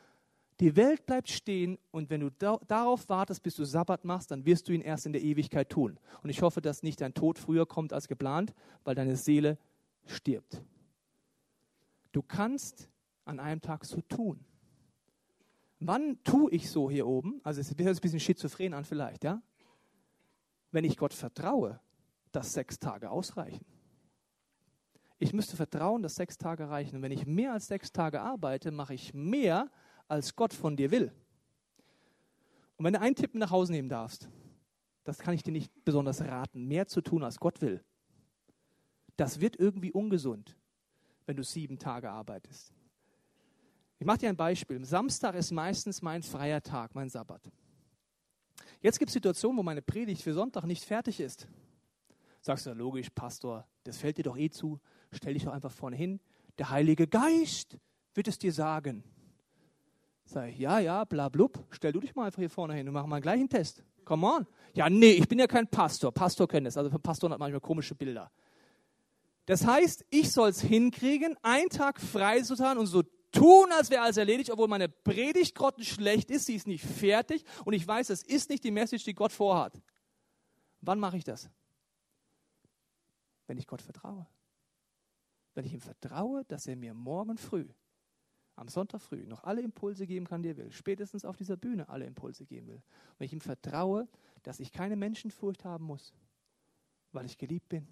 [0.59, 4.45] Die Welt bleibt stehen und wenn du da, darauf wartest, bis du Sabbat machst, dann
[4.47, 5.99] wirst du ihn erst in der Ewigkeit tun.
[6.23, 9.57] Und ich hoffe, dass nicht dein Tod früher kommt als geplant, weil deine Seele
[10.07, 10.61] stirbt.
[12.13, 12.89] Du kannst
[13.25, 14.45] an einem Tag so tun.
[15.81, 17.41] Wann tue ich so hier oben?
[17.43, 19.43] Also es hört ein bisschen schizophren an vielleicht, ja?
[20.71, 21.81] Wenn ich Gott vertraue,
[22.33, 23.65] dass sechs Tage ausreichen.
[25.19, 26.97] Ich müsste vertrauen, dass sechs Tage reichen.
[26.97, 29.71] Und wenn ich mehr als sechs Tage arbeite, mache ich mehr,
[30.07, 31.13] als Gott von dir will.
[32.77, 34.29] Und wenn du einen Tipp nach Hause nehmen darfst,
[35.05, 37.83] das kann ich dir nicht besonders raten, mehr zu tun, als Gott will.
[39.17, 40.57] Das wird irgendwie ungesund,
[41.27, 42.73] wenn du sieben Tage arbeitest.
[44.01, 44.83] Ich mache dir ein Beispiel.
[44.83, 47.43] Samstag ist meistens mein freier Tag, mein Sabbat.
[48.81, 51.47] Jetzt gibt es Situationen, wo meine Predigt für Sonntag nicht fertig ist.
[52.41, 54.81] Sagst du, logisch, Pastor, das fällt dir doch eh zu.
[55.13, 56.19] Stell dich doch einfach vorne hin.
[56.57, 57.77] Der Heilige Geist
[58.15, 59.05] wird es dir sagen.
[60.25, 61.63] Sag ich, ja, ja, bla blub.
[61.69, 63.85] Stell du dich mal einfach hier vorne hin und mach mal einen gleichen Test.
[64.07, 64.47] Come on.
[64.73, 66.11] Ja, nee, ich bin ja kein Pastor.
[66.11, 66.79] Pastor kennt es.
[66.79, 68.31] Also für Pastoren hat manchmal komische Bilder.
[69.45, 73.91] Das heißt, ich soll es hinkriegen, einen Tag frei zu sein und so tun, als
[73.91, 78.11] wäre alles erledigt, obwohl meine Predigt schlecht ist, sie ist nicht fertig und ich weiß,
[78.11, 79.81] es ist nicht die Message, die Gott vorhat.
[80.81, 81.51] Wann mache ich das?
[83.47, 84.27] Wenn ich Gott vertraue.
[85.55, 87.69] Wenn ich ihm vertraue, dass er mir morgen früh,
[88.57, 91.89] am Sonntag früh, noch alle Impulse geben kann, die er will, spätestens auf dieser Bühne
[91.89, 92.83] alle Impulse geben will.
[93.19, 94.09] Wenn ich ihm vertraue,
[94.43, 96.15] dass ich keine Menschenfurcht haben muss,
[97.13, 97.89] weil ich geliebt bin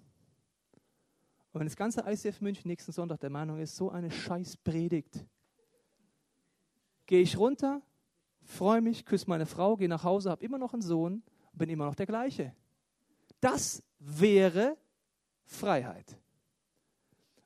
[1.51, 5.25] Und wenn das ganze ICF München nächsten Sonntag der Meinung ist, so eine Scheißpredigt,
[7.07, 7.81] gehe ich runter,
[8.43, 11.69] freue mich, küsse meine Frau, gehe nach Hause, habe immer noch einen Sohn und bin
[11.69, 12.53] immer noch der gleiche.
[13.39, 14.77] Das wäre
[15.45, 16.19] Freiheit.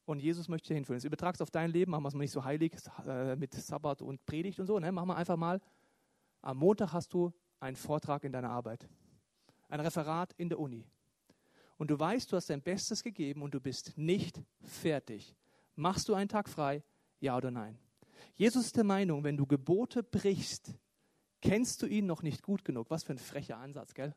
[0.05, 0.97] Und Jesus möchte dir hinführen.
[0.97, 2.75] Jetzt übertragst auf dein Leben, machen wir es mal nicht so heilig
[3.07, 4.77] äh, mit Sabbat und Predigt und so.
[4.79, 4.91] Ne?
[4.91, 5.61] Machen wir einfach mal,
[6.41, 8.89] am Montag hast du einen Vortrag in deiner Arbeit,
[9.69, 10.85] ein Referat in der Uni.
[11.77, 15.35] Und du weißt, du hast dein Bestes gegeben und du bist nicht fertig.
[15.75, 16.83] Machst du einen Tag frei?
[17.19, 17.77] Ja oder nein?
[18.35, 20.73] Jesus ist der Meinung, wenn du Gebote brichst,
[21.41, 22.89] kennst du ihn noch nicht gut genug.
[22.89, 24.15] Was für ein frecher Ansatz, gell?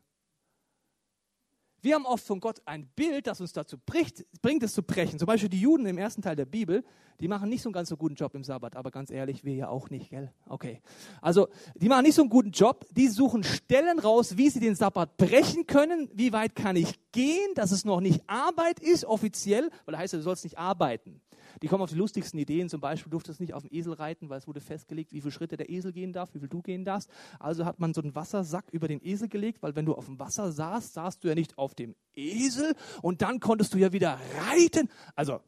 [1.87, 5.19] Wir haben oft von Gott ein Bild, das uns dazu bricht, bringt, es zu brechen.
[5.19, 6.83] Zum Beispiel die Juden im ersten Teil der Bibel,
[7.21, 9.55] die machen nicht so einen ganz so guten Job im Sabbat, aber ganz ehrlich, wir
[9.55, 10.33] ja auch nicht, gell?
[10.49, 10.81] Okay.
[11.21, 14.75] Also, die machen nicht so einen guten Job, die suchen Stellen raus, wie sie den
[14.75, 16.09] Sabbat brechen können.
[16.13, 20.11] Wie weit kann ich gehen, dass es noch nicht Arbeit ist, offiziell, weil da heißt
[20.11, 21.21] ja, du sollst nicht arbeiten.
[21.61, 22.69] Die kommen auf die lustigsten Ideen.
[22.69, 25.31] Zum Beispiel durftest du nicht auf dem Esel reiten, weil es wurde festgelegt, wie viele
[25.31, 27.09] Schritte der Esel gehen darf, wie viel du gehen darfst.
[27.39, 30.19] Also hat man so einen Wassersack über den Esel gelegt, weil wenn du auf dem
[30.19, 34.19] Wasser saßt, saßt du ja nicht auf dem Esel und dann konntest du ja wieder
[34.49, 34.89] reiten.
[35.15, 35.39] Also,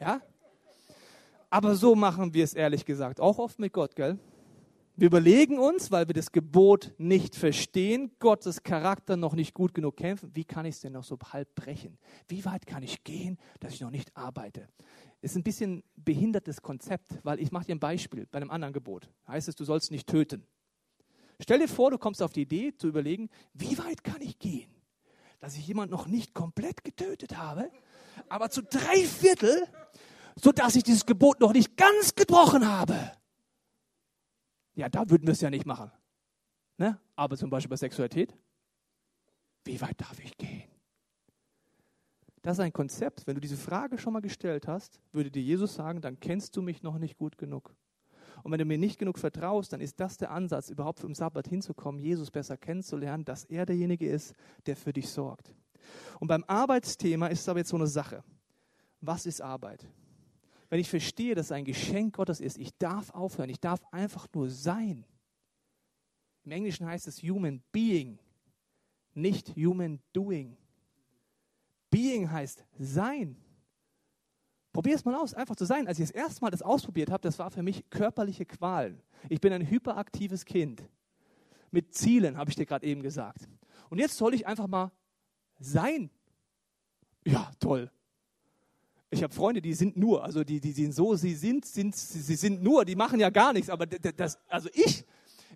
[0.00, 0.20] ja.
[1.50, 4.18] Aber so machen wir es ehrlich gesagt auch oft mit Gott, gell?
[5.00, 9.96] Wir überlegen uns, weil wir das Gebot nicht verstehen, Gottes Charakter noch nicht gut genug
[9.96, 11.96] kämpfen, wie kann ich es denn noch so halb brechen?
[12.28, 14.68] Wie weit kann ich gehen, dass ich noch nicht arbeite?
[15.22, 18.74] Das ist ein bisschen behindertes Konzept, weil ich mache dir ein Beispiel bei einem anderen
[18.74, 19.08] Gebot.
[19.26, 20.46] Heißt es, du sollst nicht töten.
[21.40, 24.68] Stell dir vor, du kommst auf die Idee zu überlegen, wie weit kann ich gehen,
[25.38, 27.70] dass ich jemand noch nicht komplett getötet habe,
[28.28, 29.66] aber zu drei Viertel,
[30.36, 33.12] sodass ich dieses Gebot noch nicht ganz gebrochen habe.
[34.80, 35.92] Ja, da würden wir es ja nicht machen.
[36.78, 36.98] Ne?
[37.14, 38.34] Aber zum Beispiel bei Sexualität,
[39.64, 40.62] wie weit darf ich gehen?
[42.40, 43.26] Das ist ein Konzept.
[43.26, 46.62] Wenn du diese Frage schon mal gestellt hast, würde dir Jesus sagen, dann kennst du
[46.62, 47.74] mich noch nicht gut genug.
[48.42, 51.46] Und wenn du mir nicht genug vertraust, dann ist das der Ansatz, überhaupt im Sabbat
[51.46, 54.32] hinzukommen, Jesus besser kennenzulernen, dass er derjenige ist,
[54.64, 55.54] der für dich sorgt.
[56.20, 58.24] Und beim Arbeitsthema ist es aber jetzt so eine Sache.
[59.02, 59.86] Was ist Arbeit?
[60.70, 64.28] Wenn ich verstehe, dass es ein Geschenk Gottes ist, ich darf aufhören, ich darf einfach
[64.32, 65.04] nur sein.
[66.44, 68.18] Im Englischen heißt es Human Being,
[69.12, 70.56] nicht Human Doing.
[71.90, 73.36] Being heißt sein.
[74.72, 75.88] Probier es mal aus, einfach zu sein.
[75.88, 79.02] Als ich das erste Mal das ausprobiert habe, das war für mich körperliche Qualen.
[79.28, 80.88] Ich bin ein hyperaktives Kind.
[81.72, 83.48] Mit Zielen, habe ich dir gerade eben gesagt.
[83.90, 84.92] Und jetzt soll ich einfach mal
[85.58, 86.10] sein.
[87.24, 87.90] Ja, toll.
[89.10, 92.36] Ich habe Freunde, die sind nur, also die, die sind so, sie sind, sind, sie
[92.36, 93.68] sind nur, die machen ja gar nichts.
[93.68, 95.04] Aber das, also ich,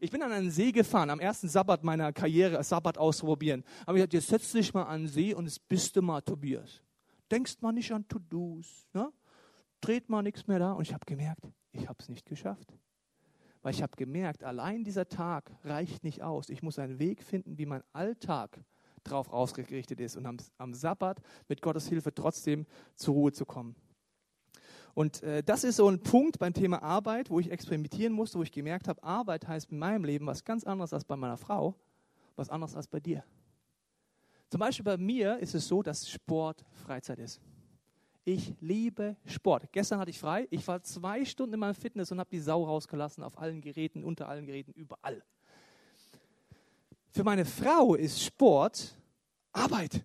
[0.01, 3.63] ich bin an einen See gefahren, am ersten Sabbat meiner Karriere, Sabbat auszuprobieren.
[3.87, 6.21] Aber ich gesagt, jetzt setz dich mal an den See und es bist du mal
[6.21, 6.83] Tobias.
[7.31, 9.13] Denkst mal nicht an To-Dos, ne?
[9.81, 10.73] dreht mal nichts mehr da.
[10.73, 12.75] Und ich habe gemerkt, ich habe es nicht geschafft.
[13.63, 16.51] Weil ich habe gemerkt, allein dieser Tag reicht nicht aus.
[16.51, 18.61] Ich muss einen Weg finden, wie mein Alltag
[19.05, 23.77] drauf ausgerichtet ist und am, am Sabbat mit Gottes Hilfe trotzdem zur Ruhe zu kommen.
[24.95, 28.43] Und äh, das ist so ein Punkt beim Thema Arbeit, wo ich experimentieren musste, wo
[28.43, 31.75] ich gemerkt habe, Arbeit heißt in meinem Leben was ganz anderes als bei meiner Frau,
[32.37, 33.25] was anderes als bei dir.
[34.51, 37.41] Zum Beispiel bei mir ist es so, dass Sport Freizeit ist.
[38.25, 39.71] Ich liebe Sport.
[39.73, 40.47] Gestern hatte ich frei.
[40.51, 44.05] Ich war zwei Stunden in meinem Fitness und habe die Sau rausgelassen auf allen Geräten,
[44.05, 45.23] unter allen Geräten, überall.
[47.15, 48.99] Für meine Frau ist Sport
[49.53, 50.05] Arbeit.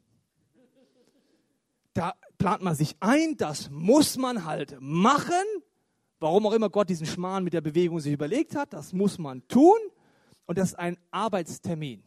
[1.95, 5.33] Da plant man sich ein, das muss man halt machen.
[6.19, 9.41] Warum auch immer Gott diesen Schmarrn mit der Bewegung sich überlegt hat, das muss man
[9.47, 9.79] tun.
[10.45, 12.03] Und das ist ein Arbeitstermin.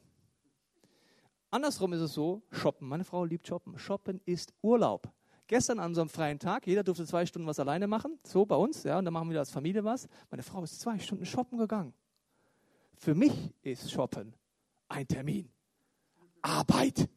[1.50, 2.86] Andersrum ist es so, shoppen.
[2.86, 3.80] Meine Frau liebt shoppen.
[3.80, 5.10] Shoppen ist Urlaub.
[5.48, 8.84] Gestern an einem freien Tag, jeder durfte zwei Stunden was alleine machen, so bei uns,
[8.84, 10.06] ja, und dann machen wir als Familie was.
[10.30, 11.92] Meine Frau ist zwei Stunden shoppen gegangen.
[12.94, 14.32] Für mich ist Shoppen
[14.92, 15.48] ein Termin.
[16.42, 17.09] Arbeit.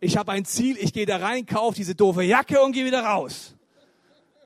[0.00, 3.04] Ich habe ein Ziel, ich gehe da rein, kaufe diese doofe Jacke und gehe wieder
[3.04, 3.54] raus.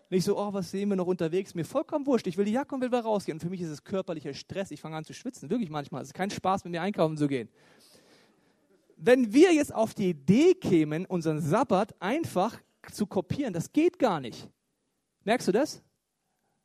[0.09, 1.55] Nicht so, oh, was sehen wir noch unterwegs?
[1.55, 2.27] Mir vollkommen wurscht.
[2.27, 3.37] Ich will die Jacke und will wieder rausgehen.
[3.37, 4.71] Und für mich ist es körperlicher Stress.
[4.71, 5.51] Ich fange an zu schwitzen.
[5.51, 6.03] Wirklich manchmal.
[6.03, 7.49] Es ist kein Spaß, mit mir einkaufen zu gehen.
[8.97, 12.61] Wenn wir jetzt auf die Idee kämen, unseren Sabbat einfach
[12.93, 14.49] zu kopieren, das geht gar nicht.
[15.25, 15.83] Merkst du das?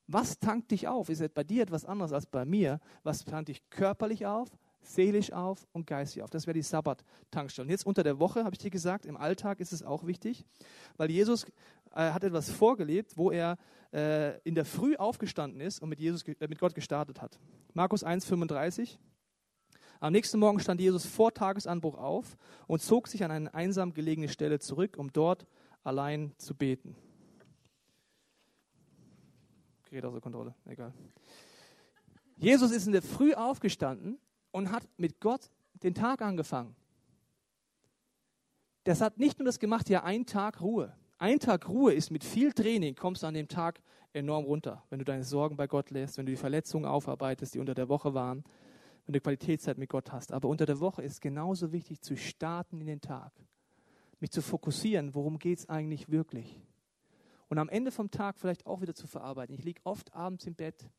[0.06, 1.10] Was tankt dich auf?
[1.10, 2.80] Ist bei dir etwas anderes als bei mir?
[3.04, 4.50] Was tankt dich körperlich auf?
[4.82, 6.30] Seelisch auf und geistig auf.
[6.30, 7.66] Das wäre die Sabbat-Tankstelle.
[7.66, 10.46] Und jetzt unter der Woche, habe ich dir gesagt, im Alltag ist es auch wichtig,
[10.98, 11.46] weil Jesus
[11.94, 13.58] äh, hat etwas vorgelebt, wo er
[13.94, 17.40] äh, in der Früh aufgestanden ist und mit, Jesus, äh, mit Gott gestartet hat.
[17.74, 18.98] Markus 1,35.
[20.00, 24.30] Am nächsten Morgen stand Jesus vor Tagesanbruch auf und zog sich an eine einsam gelegene
[24.30, 25.46] Stelle zurück, um dort
[25.84, 26.96] allein zu beten.
[29.84, 30.94] Gerät außer Kontrolle, egal.
[32.38, 34.18] Jesus ist in der Früh aufgestanden
[34.52, 35.50] und hat mit Gott
[35.84, 36.76] den Tag angefangen.
[38.84, 40.96] Das hat nicht nur das gemacht, ja, ein Tag Ruhe.
[41.18, 43.82] Ein Tag Ruhe ist mit viel Training, kommst du an dem Tag
[44.14, 44.84] enorm runter.
[44.90, 47.90] Wenn du deine Sorgen bei Gott lässt, wenn du die Verletzungen aufarbeitest, die unter der
[47.90, 48.44] Woche waren,
[49.06, 50.32] wenn du Qualitätszeit mit Gott hast.
[50.32, 53.32] Aber unter der Woche ist genauso wichtig zu starten in den Tag.
[54.20, 56.60] Mich zu fokussieren, worum geht es eigentlich wirklich.
[57.50, 59.54] Und am Ende vom Tag vielleicht auch wieder zu verarbeiten.
[59.54, 60.90] Ich liege oft abends im Bett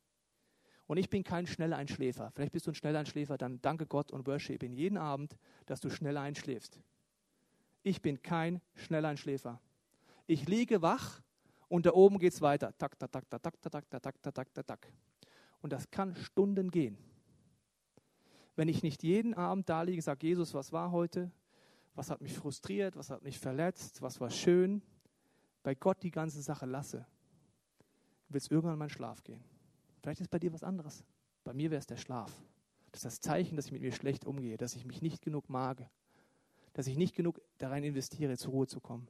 [0.87, 2.31] und ich bin kein schneller Einschläfer.
[2.35, 5.81] Vielleicht bist du ein schneller Einschläfer, dann danke Gott und worship ihn jeden Abend, dass
[5.81, 6.81] du schneller einschläfst.
[7.83, 9.61] Ich bin kein schneller Einschläfer.
[10.27, 11.21] Ich liege wach
[11.69, 12.77] und da oben geht es weiter.
[12.79, 14.93] Tak, tak, tak, tak, tak, tak, tak, tak, tak, tak, tak.
[15.63, 16.99] Und das kann Stunden gehen.
[18.57, 21.31] Wenn ich nicht jeden Abend da liege, sage Jesus, was war heute?
[21.95, 22.97] Was hat mich frustriert?
[22.97, 24.03] Was hat mich verletzt?
[24.03, 24.83] Was war schön?
[25.63, 27.07] Bei Gott die ganze Sache lasse,
[28.29, 29.43] wird es irgendwann in meinen Schlaf gehen.
[30.03, 31.05] Vielleicht ist bei dir was anderes.
[31.45, 32.31] Bei mir wäre es der Schlaf.
[32.91, 35.49] Das ist das Zeichen, dass ich mit mir schlecht umgehe, dass ich mich nicht genug
[35.49, 35.89] mag,
[36.75, 39.09] dass ich nicht genug da rein investiere, zur Ruhe zu kommen.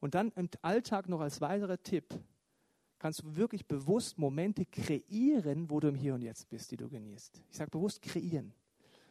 [0.00, 2.14] Und dann im Alltag noch als weiterer Tipp,
[2.98, 6.88] kannst du wirklich bewusst Momente kreieren, wo du im Hier und Jetzt bist, die du
[6.88, 7.42] genießt.
[7.50, 8.52] Ich sage bewusst kreieren.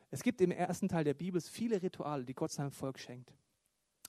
[0.09, 3.31] Es gibt im ersten Teil der Bibel viele Rituale, die Gott seinem Volk schenkt.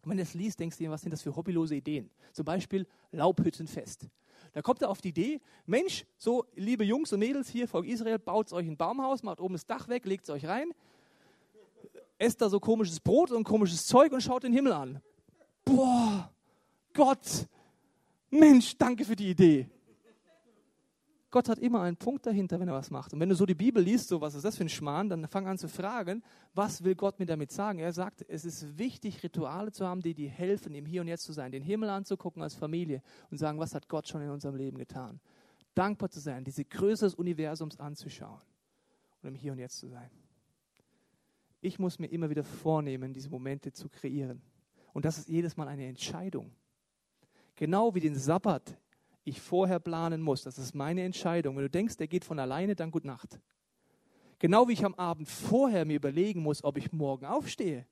[0.02, 2.10] Und wenn du es liest, denkst du dir, was sind das für hobbylose Ideen?
[2.32, 4.08] Zum Beispiel Laubhüttenfest.
[4.52, 8.18] Da kommt er auf die Idee, Mensch, so liebe Jungs und Mädels hier, Volk Israel,
[8.18, 10.72] baut euch ein Baumhaus, macht oben das Dach weg, legt euch rein,
[12.18, 15.00] esst da so komisches Brot und komisches Zeug und schaut den Himmel an.
[15.64, 16.32] Boah,
[16.94, 17.46] Gott,
[18.30, 19.68] Mensch, danke für die Idee.
[21.30, 23.12] Gott hat immer einen Punkt dahinter, wenn er was macht.
[23.12, 25.26] Und wenn du so die Bibel liest, so was ist das für ein Schmarrn, dann
[25.28, 26.22] fang an zu fragen,
[26.54, 27.80] was will Gott mir damit sagen?
[27.80, 31.24] Er sagt, es ist wichtig, Rituale zu haben, die dir helfen, im Hier und Jetzt
[31.24, 34.56] zu sein, den Himmel anzugucken als Familie und sagen, was hat Gott schon in unserem
[34.56, 35.20] Leben getan?
[35.74, 38.40] Dankbar zu sein, diese Größe des Universums anzuschauen
[39.22, 40.10] und im Hier und Jetzt zu sein.
[41.60, 44.40] Ich muss mir immer wieder vornehmen, diese Momente zu kreieren.
[44.94, 46.52] Und das ist jedes Mal eine Entscheidung.
[47.54, 48.78] Genau wie den Sabbat
[49.28, 50.42] ich vorher planen muss.
[50.42, 51.56] Das ist meine Entscheidung.
[51.56, 53.38] Wenn du denkst, der geht von alleine, dann gut Nacht.
[54.38, 57.86] Genau wie ich am Abend vorher mir überlegen muss, ob ich morgen aufstehe.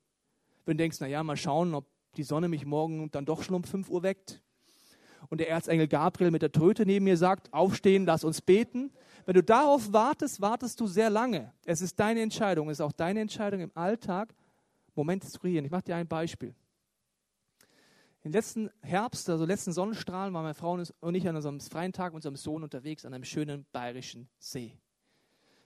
[0.65, 3.65] Wenn du denkst, naja, mal schauen, ob die Sonne mich morgen dann doch schon um
[3.65, 4.43] 5 Uhr weckt.
[5.29, 8.93] Und der Erzengel Gabriel mit der Tröte neben mir sagt, aufstehen, lass uns beten.
[9.25, 11.53] Wenn du darauf wartest, wartest du sehr lange.
[11.65, 12.71] Es ist deine Entscheidung.
[12.71, 14.35] Es ist auch deine Entscheidung im Alltag,
[14.95, 15.65] Momente zu kreieren.
[15.65, 16.55] Ich mache dir ein Beispiel.
[18.27, 22.13] Den letzten Herbst, also letzten Sonnenstrahlen, waren meine Frau und ich an unserem freien Tag
[22.13, 24.77] mit unserem Sohn unterwegs an einem schönen bayerischen See.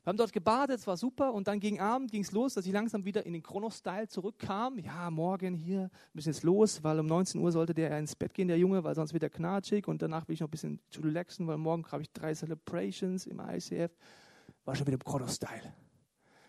[0.02, 2.66] Wir haben dort gebadet, es war super und dann gegen Abend ging es los, dass
[2.66, 4.78] ich langsam wieder in den Chrono-Style zurückkam.
[4.78, 8.48] Ja, morgen hier müssen jetzt los, weil um 19 Uhr sollte der ins Bett gehen,
[8.48, 11.00] der Junge, weil sonst wird er knatschig und danach will ich noch ein bisschen zu
[11.00, 13.96] relaxen, weil morgen habe ich drei Celebrations im ICF.
[14.66, 15.72] War schon wieder im Chrono-Style.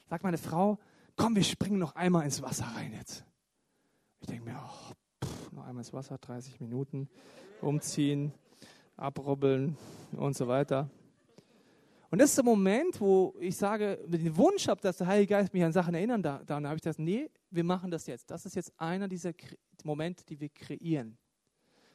[0.10, 0.78] Sagt meine Frau,
[1.16, 3.24] komm, wir springen noch einmal ins Wasser rein jetzt.
[4.20, 4.94] Ich denke mir, oh,
[5.52, 7.10] noch einmal ins Wasser, 30 Minuten,
[7.62, 8.34] umziehen,
[8.96, 9.78] abrubbeln
[10.14, 10.90] und so weiter.
[12.10, 15.54] Und das ist der Moment, wo ich sage, den Wunsch habe, dass der Heilige Geist
[15.54, 16.46] mich an Sachen erinnern darf.
[16.46, 18.30] Dann habe ich das, nee, wir machen das jetzt.
[18.30, 19.32] Das ist jetzt einer dieser
[19.84, 21.18] Momente, die wir kreieren.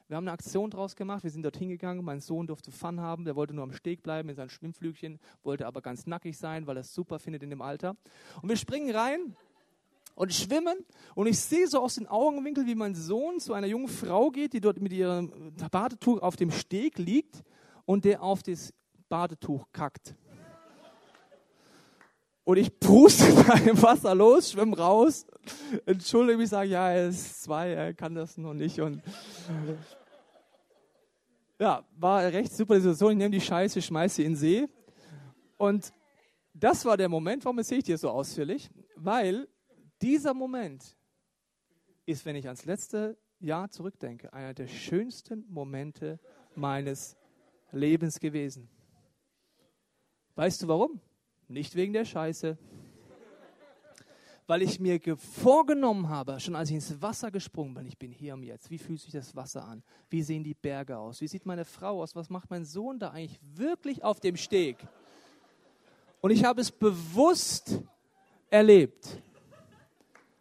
[0.08, 3.24] Wir haben eine Aktion draus gemacht, wir sind dort hingegangen, mein Sohn durfte Fun haben,
[3.24, 6.76] der wollte nur am Steg bleiben in seinem Schwimmflügchen, wollte aber ganz nackig sein, weil
[6.76, 7.96] er es super findet in dem Alter.
[8.40, 9.36] Und wir springen rein
[10.16, 10.85] und schwimmen.
[11.14, 14.55] Und ich sehe so aus den Augenwinkeln, wie mein Sohn zu einer jungen Frau geht,
[14.55, 17.44] die dort mit ihrem Badetuch auf dem Steg liegt
[17.85, 18.74] und der auf das
[19.09, 20.16] Badetuch kackt.
[22.44, 25.26] Und ich puste da im Wasser los, schwimme raus,
[25.85, 28.81] entschuldige mich, sage, ja, er ist zwei, er kann das noch nicht.
[28.81, 29.02] Und
[31.59, 33.12] ja, war recht super Situation.
[33.12, 34.68] Ich nehme die Scheiße, schmeiße sie in den See.
[35.59, 35.92] Und
[36.55, 38.70] das war der Moment, warum erzähle ich dir so ausführlich?
[38.94, 39.48] Weil
[40.02, 40.96] dieser Moment
[42.04, 46.18] ist, wenn ich ans letzte Jahr zurückdenke, einer der schönsten Momente
[46.54, 47.16] meines
[47.72, 48.68] Lebens gewesen.
[50.35, 51.00] Weißt du warum?
[51.48, 52.59] Nicht wegen der Scheiße.
[54.48, 58.35] Weil ich mir vorgenommen habe, schon als ich ins Wasser gesprungen bin, ich bin hier
[58.35, 58.70] und jetzt.
[58.70, 59.82] Wie fühlt sich das Wasser an?
[60.09, 61.20] Wie sehen die Berge aus?
[61.20, 62.14] Wie sieht meine Frau aus?
[62.14, 64.76] Was macht mein Sohn da eigentlich wirklich auf dem Steg?
[66.20, 67.82] Und ich habe es bewusst
[68.48, 69.20] erlebt.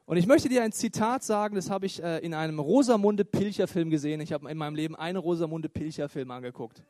[0.08, 3.90] Und ich möchte dir ein Zitat sagen, das habe ich äh, in einem Rosamunde Pilcher-Film
[3.90, 4.22] gesehen.
[4.22, 6.84] Ich habe in meinem Leben einen Rosamunde Pilcher-Film angeguckt.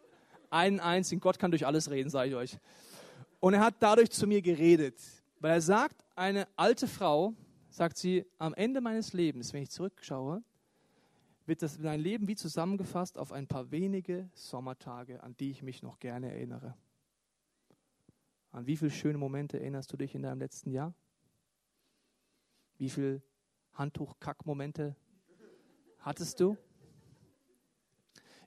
[0.49, 1.21] Einen einzigen.
[1.21, 2.57] Gott kann durch alles reden, sage ich euch.
[3.39, 4.99] Und er hat dadurch zu mir geredet.
[5.39, 7.33] Weil er sagt, eine alte Frau,
[7.69, 10.43] sagt sie, am Ende meines Lebens, wenn ich zurückschaue,
[11.45, 15.83] wird das dein Leben wie zusammengefasst auf ein paar wenige Sommertage, an die ich mich
[15.83, 16.75] noch gerne erinnere.
[18.51, 20.93] An wie viele schöne Momente erinnerst du dich in deinem letzten Jahr?
[22.77, 23.21] Wie viele
[23.73, 24.95] Handtuch-Kack-Momente
[25.99, 26.57] hattest du?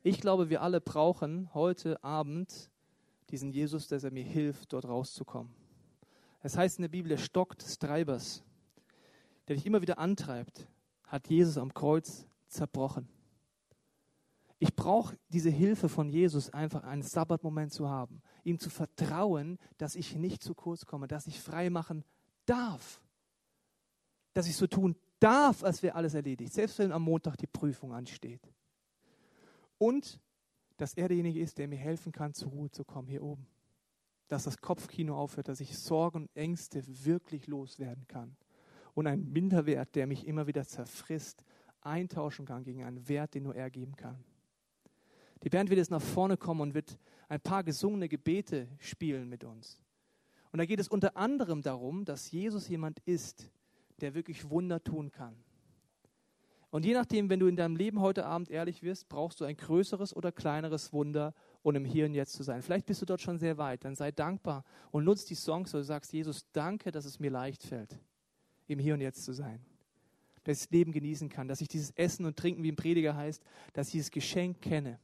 [0.02, 2.70] Ich glaube, wir alle brauchen heute Abend
[3.30, 5.52] diesen Jesus, dass er mir hilft, dort rauszukommen.
[6.42, 8.44] Es heißt in der Bibel, der Stock des Treibers,
[9.48, 10.68] der dich immer wieder antreibt,
[11.04, 13.08] hat Jesus am Kreuz zerbrochen.
[14.60, 19.94] Ich brauche diese Hilfe von Jesus, einfach einen Sabbatmoment zu haben, ihm zu vertrauen, dass
[19.94, 22.04] ich nicht zu kurz komme, dass ich frei machen
[22.44, 23.00] darf,
[24.38, 27.92] dass ich so tun darf, als wäre alles erledigt, selbst wenn am Montag die Prüfung
[27.92, 28.40] ansteht.
[29.78, 30.20] Und
[30.76, 33.48] dass er derjenige ist, der mir helfen kann, zur Ruhe zu kommen hier oben.
[34.28, 38.36] Dass das Kopfkino aufhört, dass ich Sorgen und Ängste wirklich loswerden kann.
[38.94, 41.44] Und ein Minderwert, der mich immer wieder zerfrisst,
[41.80, 44.22] eintauschen kann gegen einen Wert, den nur er geben kann.
[45.42, 46.96] Die Band wird jetzt nach vorne kommen und wird
[47.28, 49.82] ein paar gesungene Gebete spielen mit uns.
[50.52, 53.50] Und da geht es unter anderem darum, dass Jesus jemand ist,
[53.98, 55.36] der wirklich Wunder tun kann.
[56.70, 59.56] Und je nachdem, wenn du in deinem Leben heute Abend ehrlich wirst, brauchst du ein
[59.56, 62.60] größeres oder kleineres Wunder, um im Hier und Jetzt zu sein.
[62.60, 65.78] Vielleicht bist du dort schon sehr weit, dann sei dankbar und nutz die Songs, wo
[65.78, 67.98] du sagst, Jesus, danke, dass es mir leicht fällt,
[68.66, 69.64] im Hier und Jetzt zu sein
[70.48, 73.14] dass ich das Leben genießen kann, dass ich dieses Essen und Trinken, wie im Prediger
[73.14, 73.42] heißt,
[73.74, 74.98] dass ich dieses Geschenk kenne.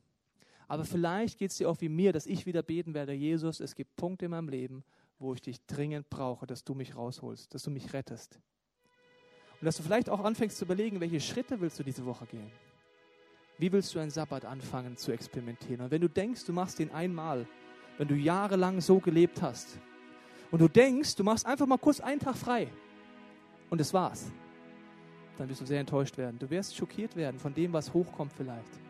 [0.69, 3.75] Aber vielleicht geht es dir auch wie mir, dass ich wieder beten werde, Jesus, es
[3.75, 4.85] gibt Punkte in meinem Leben,
[5.19, 8.41] wo ich dich dringend brauche, dass du mich rausholst, dass du mich rettest.
[9.65, 12.51] Und dass du vielleicht auch anfängst zu überlegen, welche Schritte willst du diese Woche gehen?
[13.57, 15.81] Wie willst du einen Sabbat anfangen zu experimentieren?
[15.81, 17.47] Und wenn du denkst, du machst den einmal,
[17.97, 19.79] wenn du jahrelang so gelebt hast,
[20.51, 22.69] und du denkst, du machst einfach mal kurz einen Tag frei,
[23.71, 24.31] und es war's,
[25.39, 26.39] dann wirst du sehr enttäuscht werden.
[26.39, 28.81] Du wirst schockiert werden von dem, was hochkommt vielleicht.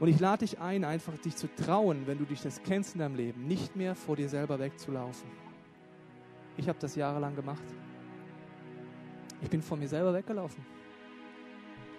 [0.00, 2.98] Und ich lade dich ein, einfach dich zu trauen, wenn du dich das kennst in
[2.98, 5.30] deinem Leben, nicht mehr vor dir selber wegzulaufen.
[6.56, 7.62] Ich habe das jahrelang gemacht.
[9.44, 10.64] Ich bin vor mir selber weggelaufen.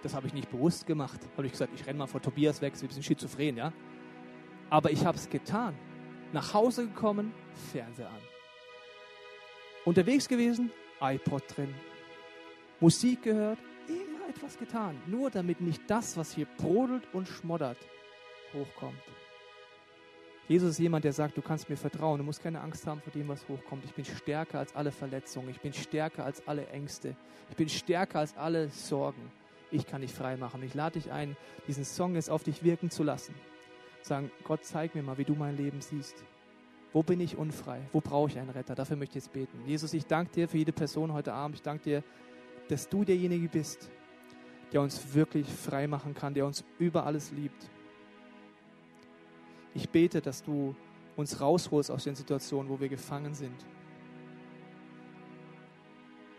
[0.01, 1.19] Das habe ich nicht bewusst gemacht.
[1.37, 3.71] Habe ich gesagt, ich renne mal vor Tobias weg, ist ein bisschen schizophren, ja?
[4.71, 5.75] Aber ich habe es getan.
[6.33, 7.33] Nach Hause gekommen,
[7.71, 8.21] Fernseher an.
[9.85, 11.73] Unterwegs gewesen, iPod drin,
[12.79, 17.77] Musik gehört, immer etwas getan, nur damit nicht das, was hier brodelt und schmoddert,
[18.53, 18.97] hochkommt.
[20.47, 23.11] Jesus ist jemand, der sagt, du kannst mir vertrauen, du musst keine Angst haben vor
[23.11, 23.83] dem, was hochkommt.
[23.83, 27.15] Ich bin stärker als alle Verletzungen, ich bin stärker als alle Ängste,
[27.49, 29.31] ich bin stärker als alle Sorgen.
[29.71, 30.61] Ich kann dich frei machen.
[30.63, 31.35] Ich lade dich ein,
[31.67, 33.33] diesen Song jetzt auf dich wirken zu lassen.
[34.01, 36.23] Sagen, Gott, zeig mir mal, wie du mein Leben siehst.
[36.93, 37.81] Wo bin ich unfrei?
[37.91, 38.75] Wo brauche ich einen Retter?
[38.75, 39.59] Dafür möchte ich jetzt beten.
[39.65, 41.57] Jesus, ich danke dir für jede Person heute Abend.
[41.57, 42.03] Ich danke dir,
[42.69, 43.89] dass du derjenige bist,
[44.71, 47.69] der uns wirklich frei machen kann, der uns über alles liebt.
[49.75, 50.73] Ich bete, dass du
[51.15, 53.65] uns rausholst aus den Situationen, wo wir gefangen sind.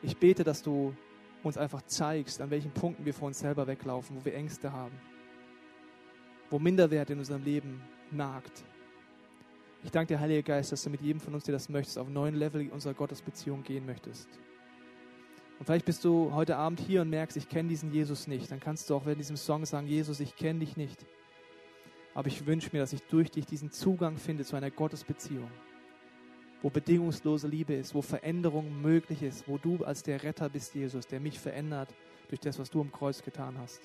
[0.03, 0.95] Ich bete, dass du
[1.43, 4.95] uns einfach zeigst, an welchen Punkten wir vor uns selber weglaufen, wo wir Ängste haben,
[6.51, 8.65] wo Minderwert in unserem Leben nagt.
[9.85, 12.07] Ich danke dir, Heiliger Geist, dass du mit jedem von uns, der das möchtest, auf
[12.07, 14.29] einen neuen Level unserer Gottesbeziehung gehen möchtest.
[15.59, 18.51] Und vielleicht bist du heute Abend hier und merkst, ich kenne diesen Jesus nicht.
[18.51, 21.07] Dann kannst du auch in diesem Song sagen, Jesus, ich kenne dich nicht.
[22.17, 25.51] Aber ich wünsche mir, dass ich durch dich diesen Zugang finde zu einer Gottesbeziehung,
[26.63, 31.07] wo bedingungslose Liebe ist, wo Veränderung möglich ist, wo du als der Retter bist, Jesus,
[31.07, 31.95] der mich verändert
[32.31, 33.83] durch das, was du am Kreuz getan hast.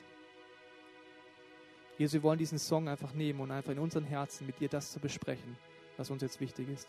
[1.98, 4.94] Jesus, wir wollen diesen Song einfach nehmen und einfach in unseren Herzen mit dir das
[4.94, 5.58] zu besprechen,
[5.98, 6.88] was uns jetzt wichtig ist.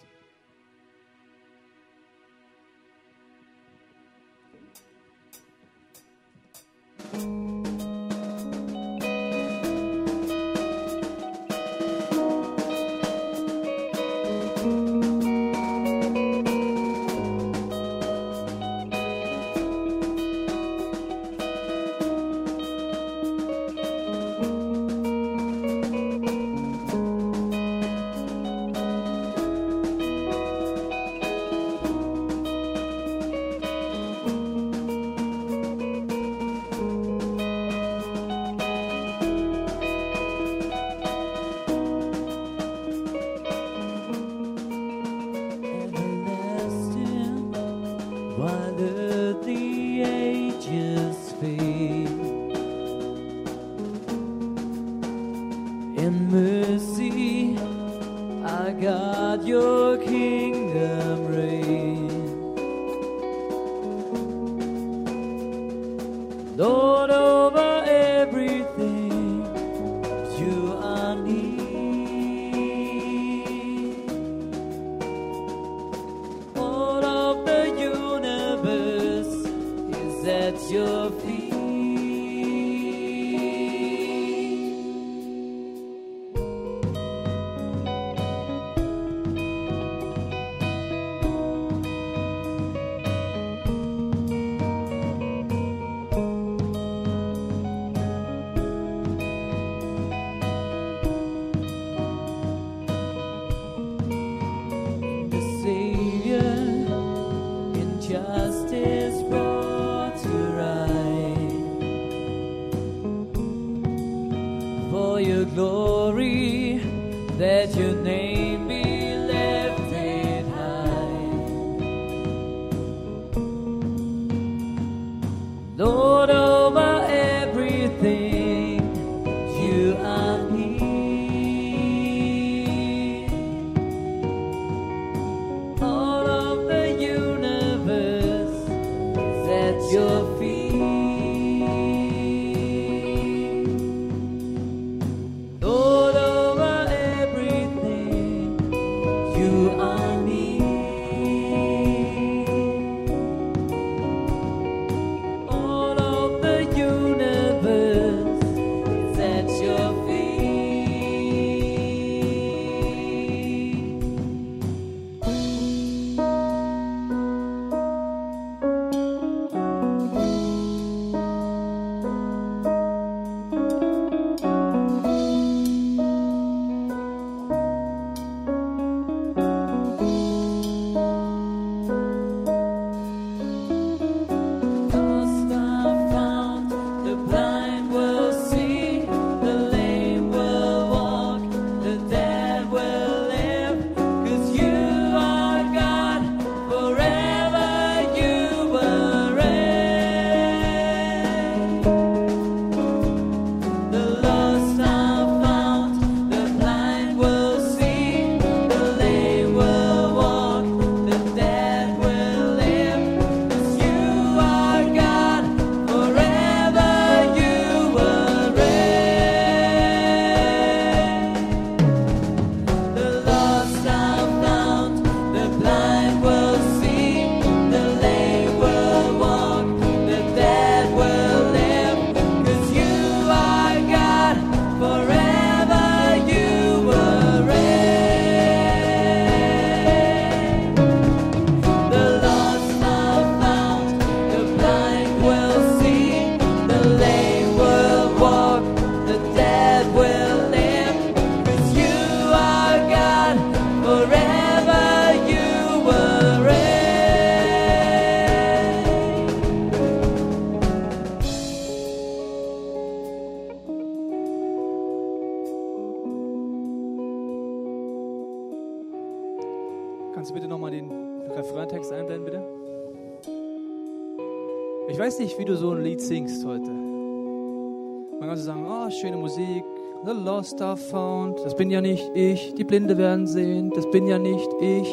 [274.88, 276.70] Ich weiß nicht, wie du so ein Lied singst heute.
[276.70, 279.64] Man kann so sagen, oh, schöne Musik,
[280.04, 284.06] The Lost are Found, das bin ja nicht ich, die Blinde werden sehen, das bin
[284.06, 284.88] ja nicht ich.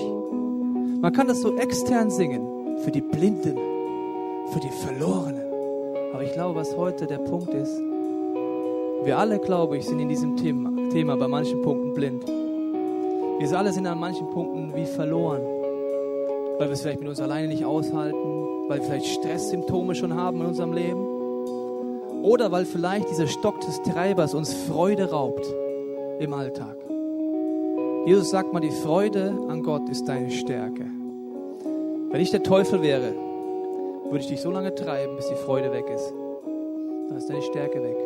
[1.01, 3.57] Man kann das so extern singen, für die Blinden,
[4.51, 5.41] für die Verlorenen.
[6.13, 7.75] Aber ich glaube, was heute der Punkt ist,
[9.03, 12.25] wir alle, glaube ich, sind in diesem Thema, Thema bei manchen Punkten blind.
[12.27, 15.41] Wir alle sind an manchen Punkten wie verloren,
[16.59, 20.41] weil wir es vielleicht mit uns alleine nicht aushalten, weil wir vielleicht Stresssymptome schon haben
[20.41, 21.07] in unserem Leben
[22.21, 25.47] oder weil vielleicht dieser Stock des Treibers uns Freude raubt
[26.19, 26.75] im Alltag.
[28.05, 30.85] Jesus sagt mal, die Freude an Gott ist deine Stärke.
[32.11, 33.13] Wenn ich der Teufel wäre,
[34.05, 36.13] würde ich dich so lange treiben, bis die Freude weg ist.
[37.07, 37.97] Dann ist deine Stärke weg.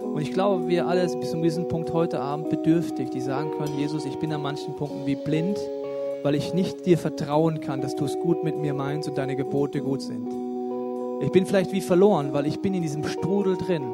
[0.00, 3.50] Und ich glaube, wir alle sind bis zu diesem Punkt heute Abend bedürftig, die sagen
[3.58, 5.58] können, Jesus, ich bin an manchen Punkten wie blind,
[6.26, 9.36] weil ich nicht dir vertrauen kann, dass du es gut mit mir meinst und deine
[9.36, 10.26] Gebote gut sind.
[11.22, 13.84] Ich bin vielleicht wie verloren, weil ich bin in diesem Strudel drin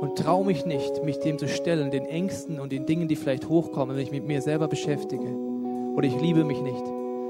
[0.00, 3.50] und traue mich nicht, mich dem zu stellen, den Ängsten und den Dingen, die vielleicht
[3.50, 5.26] hochkommen, wenn ich mit mir selber beschäftige.
[5.94, 6.82] Oder ich liebe mich nicht.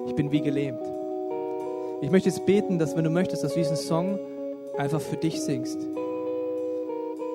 [0.07, 0.87] Ich bin wie gelähmt.
[2.01, 4.21] Ich möchte jetzt beten, dass wenn du möchtest, dass du diesen Song
[4.79, 5.81] einfach für dich singst.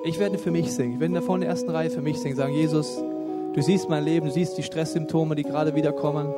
[0.06, 0.94] Ich werde für mich singen.
[0.94, 2.36] Ich werde da vorne in der ersten Reihe für mich singen.
[2.36, 2.96] Sagen, Jesus,
[3.52, 6.32] du siehst mein Leben, du siehst die Stresssymptome, die gerade wieder kommen.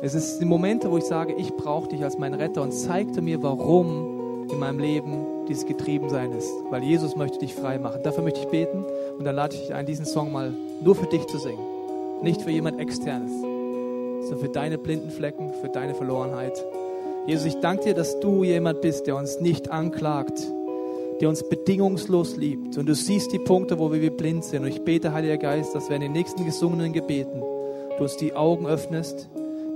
[0.00, 3.12] Es ist die Momente, wo ich sage, ich brauche dich als mein Retter und zeig
[3.12, 6.50] dir mir, warum in meinem Leben dieses Getriebensein ist.
[6.70, 8.00] Weil Jesus möchte dich frei machen.
[8.04, 8.84] Dafür möchte ich beten
[9.18, 11.58] und dann lade ich dich ein, diesen Song mal nur für dich zu singen.
[12.22, 16.64] Nicht für jemand externes, sondern für deine blinden Flecken, für deine Verlorenheit.
[17.26, 20.40] Jesus, ich danke dir, dass du jemand bist, der uns nicht anklagt,
[21.20, 22.78] der uns bedingungslos liebt.
[22.78, 24.62] Und du siehst die Punkte, wo wir blind sind.
[24.62, 27.42] Und ich bete, Heiliger Geist, dass wir in den nächsten gesungenen Gebeten
[27.98, 29.28] du uns die Augen öffnest,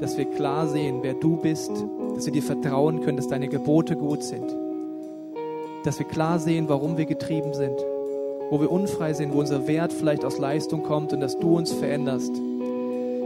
[0.02, 1.70] dass wir klar sehen, wer du bist,
[2.14, 4.44] dass wir dir vertrauen können, dass deine Gebote gut sind.
[5.84, 7.76] Dass wir klar sehen, warum wir getrieben sind,
[8.50, 11.72] wo wir unfrei sind, wo unser Wert vielleicht aus Leistung kommt und dass du uns
[11.72, 12.32] veränderst.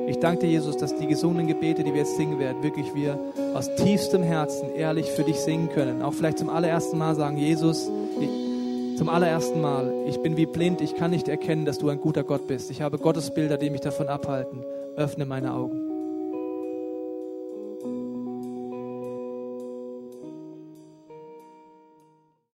[0.06, 3.18] Ich danke dir, Jesus, dass die gesungenen Gebete, die wir jetzt singen werden, wirklich wir
[3.54, 6.02] aus tiefstem Herzen ehrlich für dich singen können.
[6.02, 9.92] Auch vielleicht zum allerersten Mal sagen, Jesus, ich, Zum allerersten Mal.
[10.06, 12.70] Ich bin wie blind, ich kann nicht erkennen, dass du ein guter Gott bist.
[12.70, 14.64] Ich habe Gottesbilder, die mich davon abhalten.
[14.96, 15.85] Öffne meine Augen.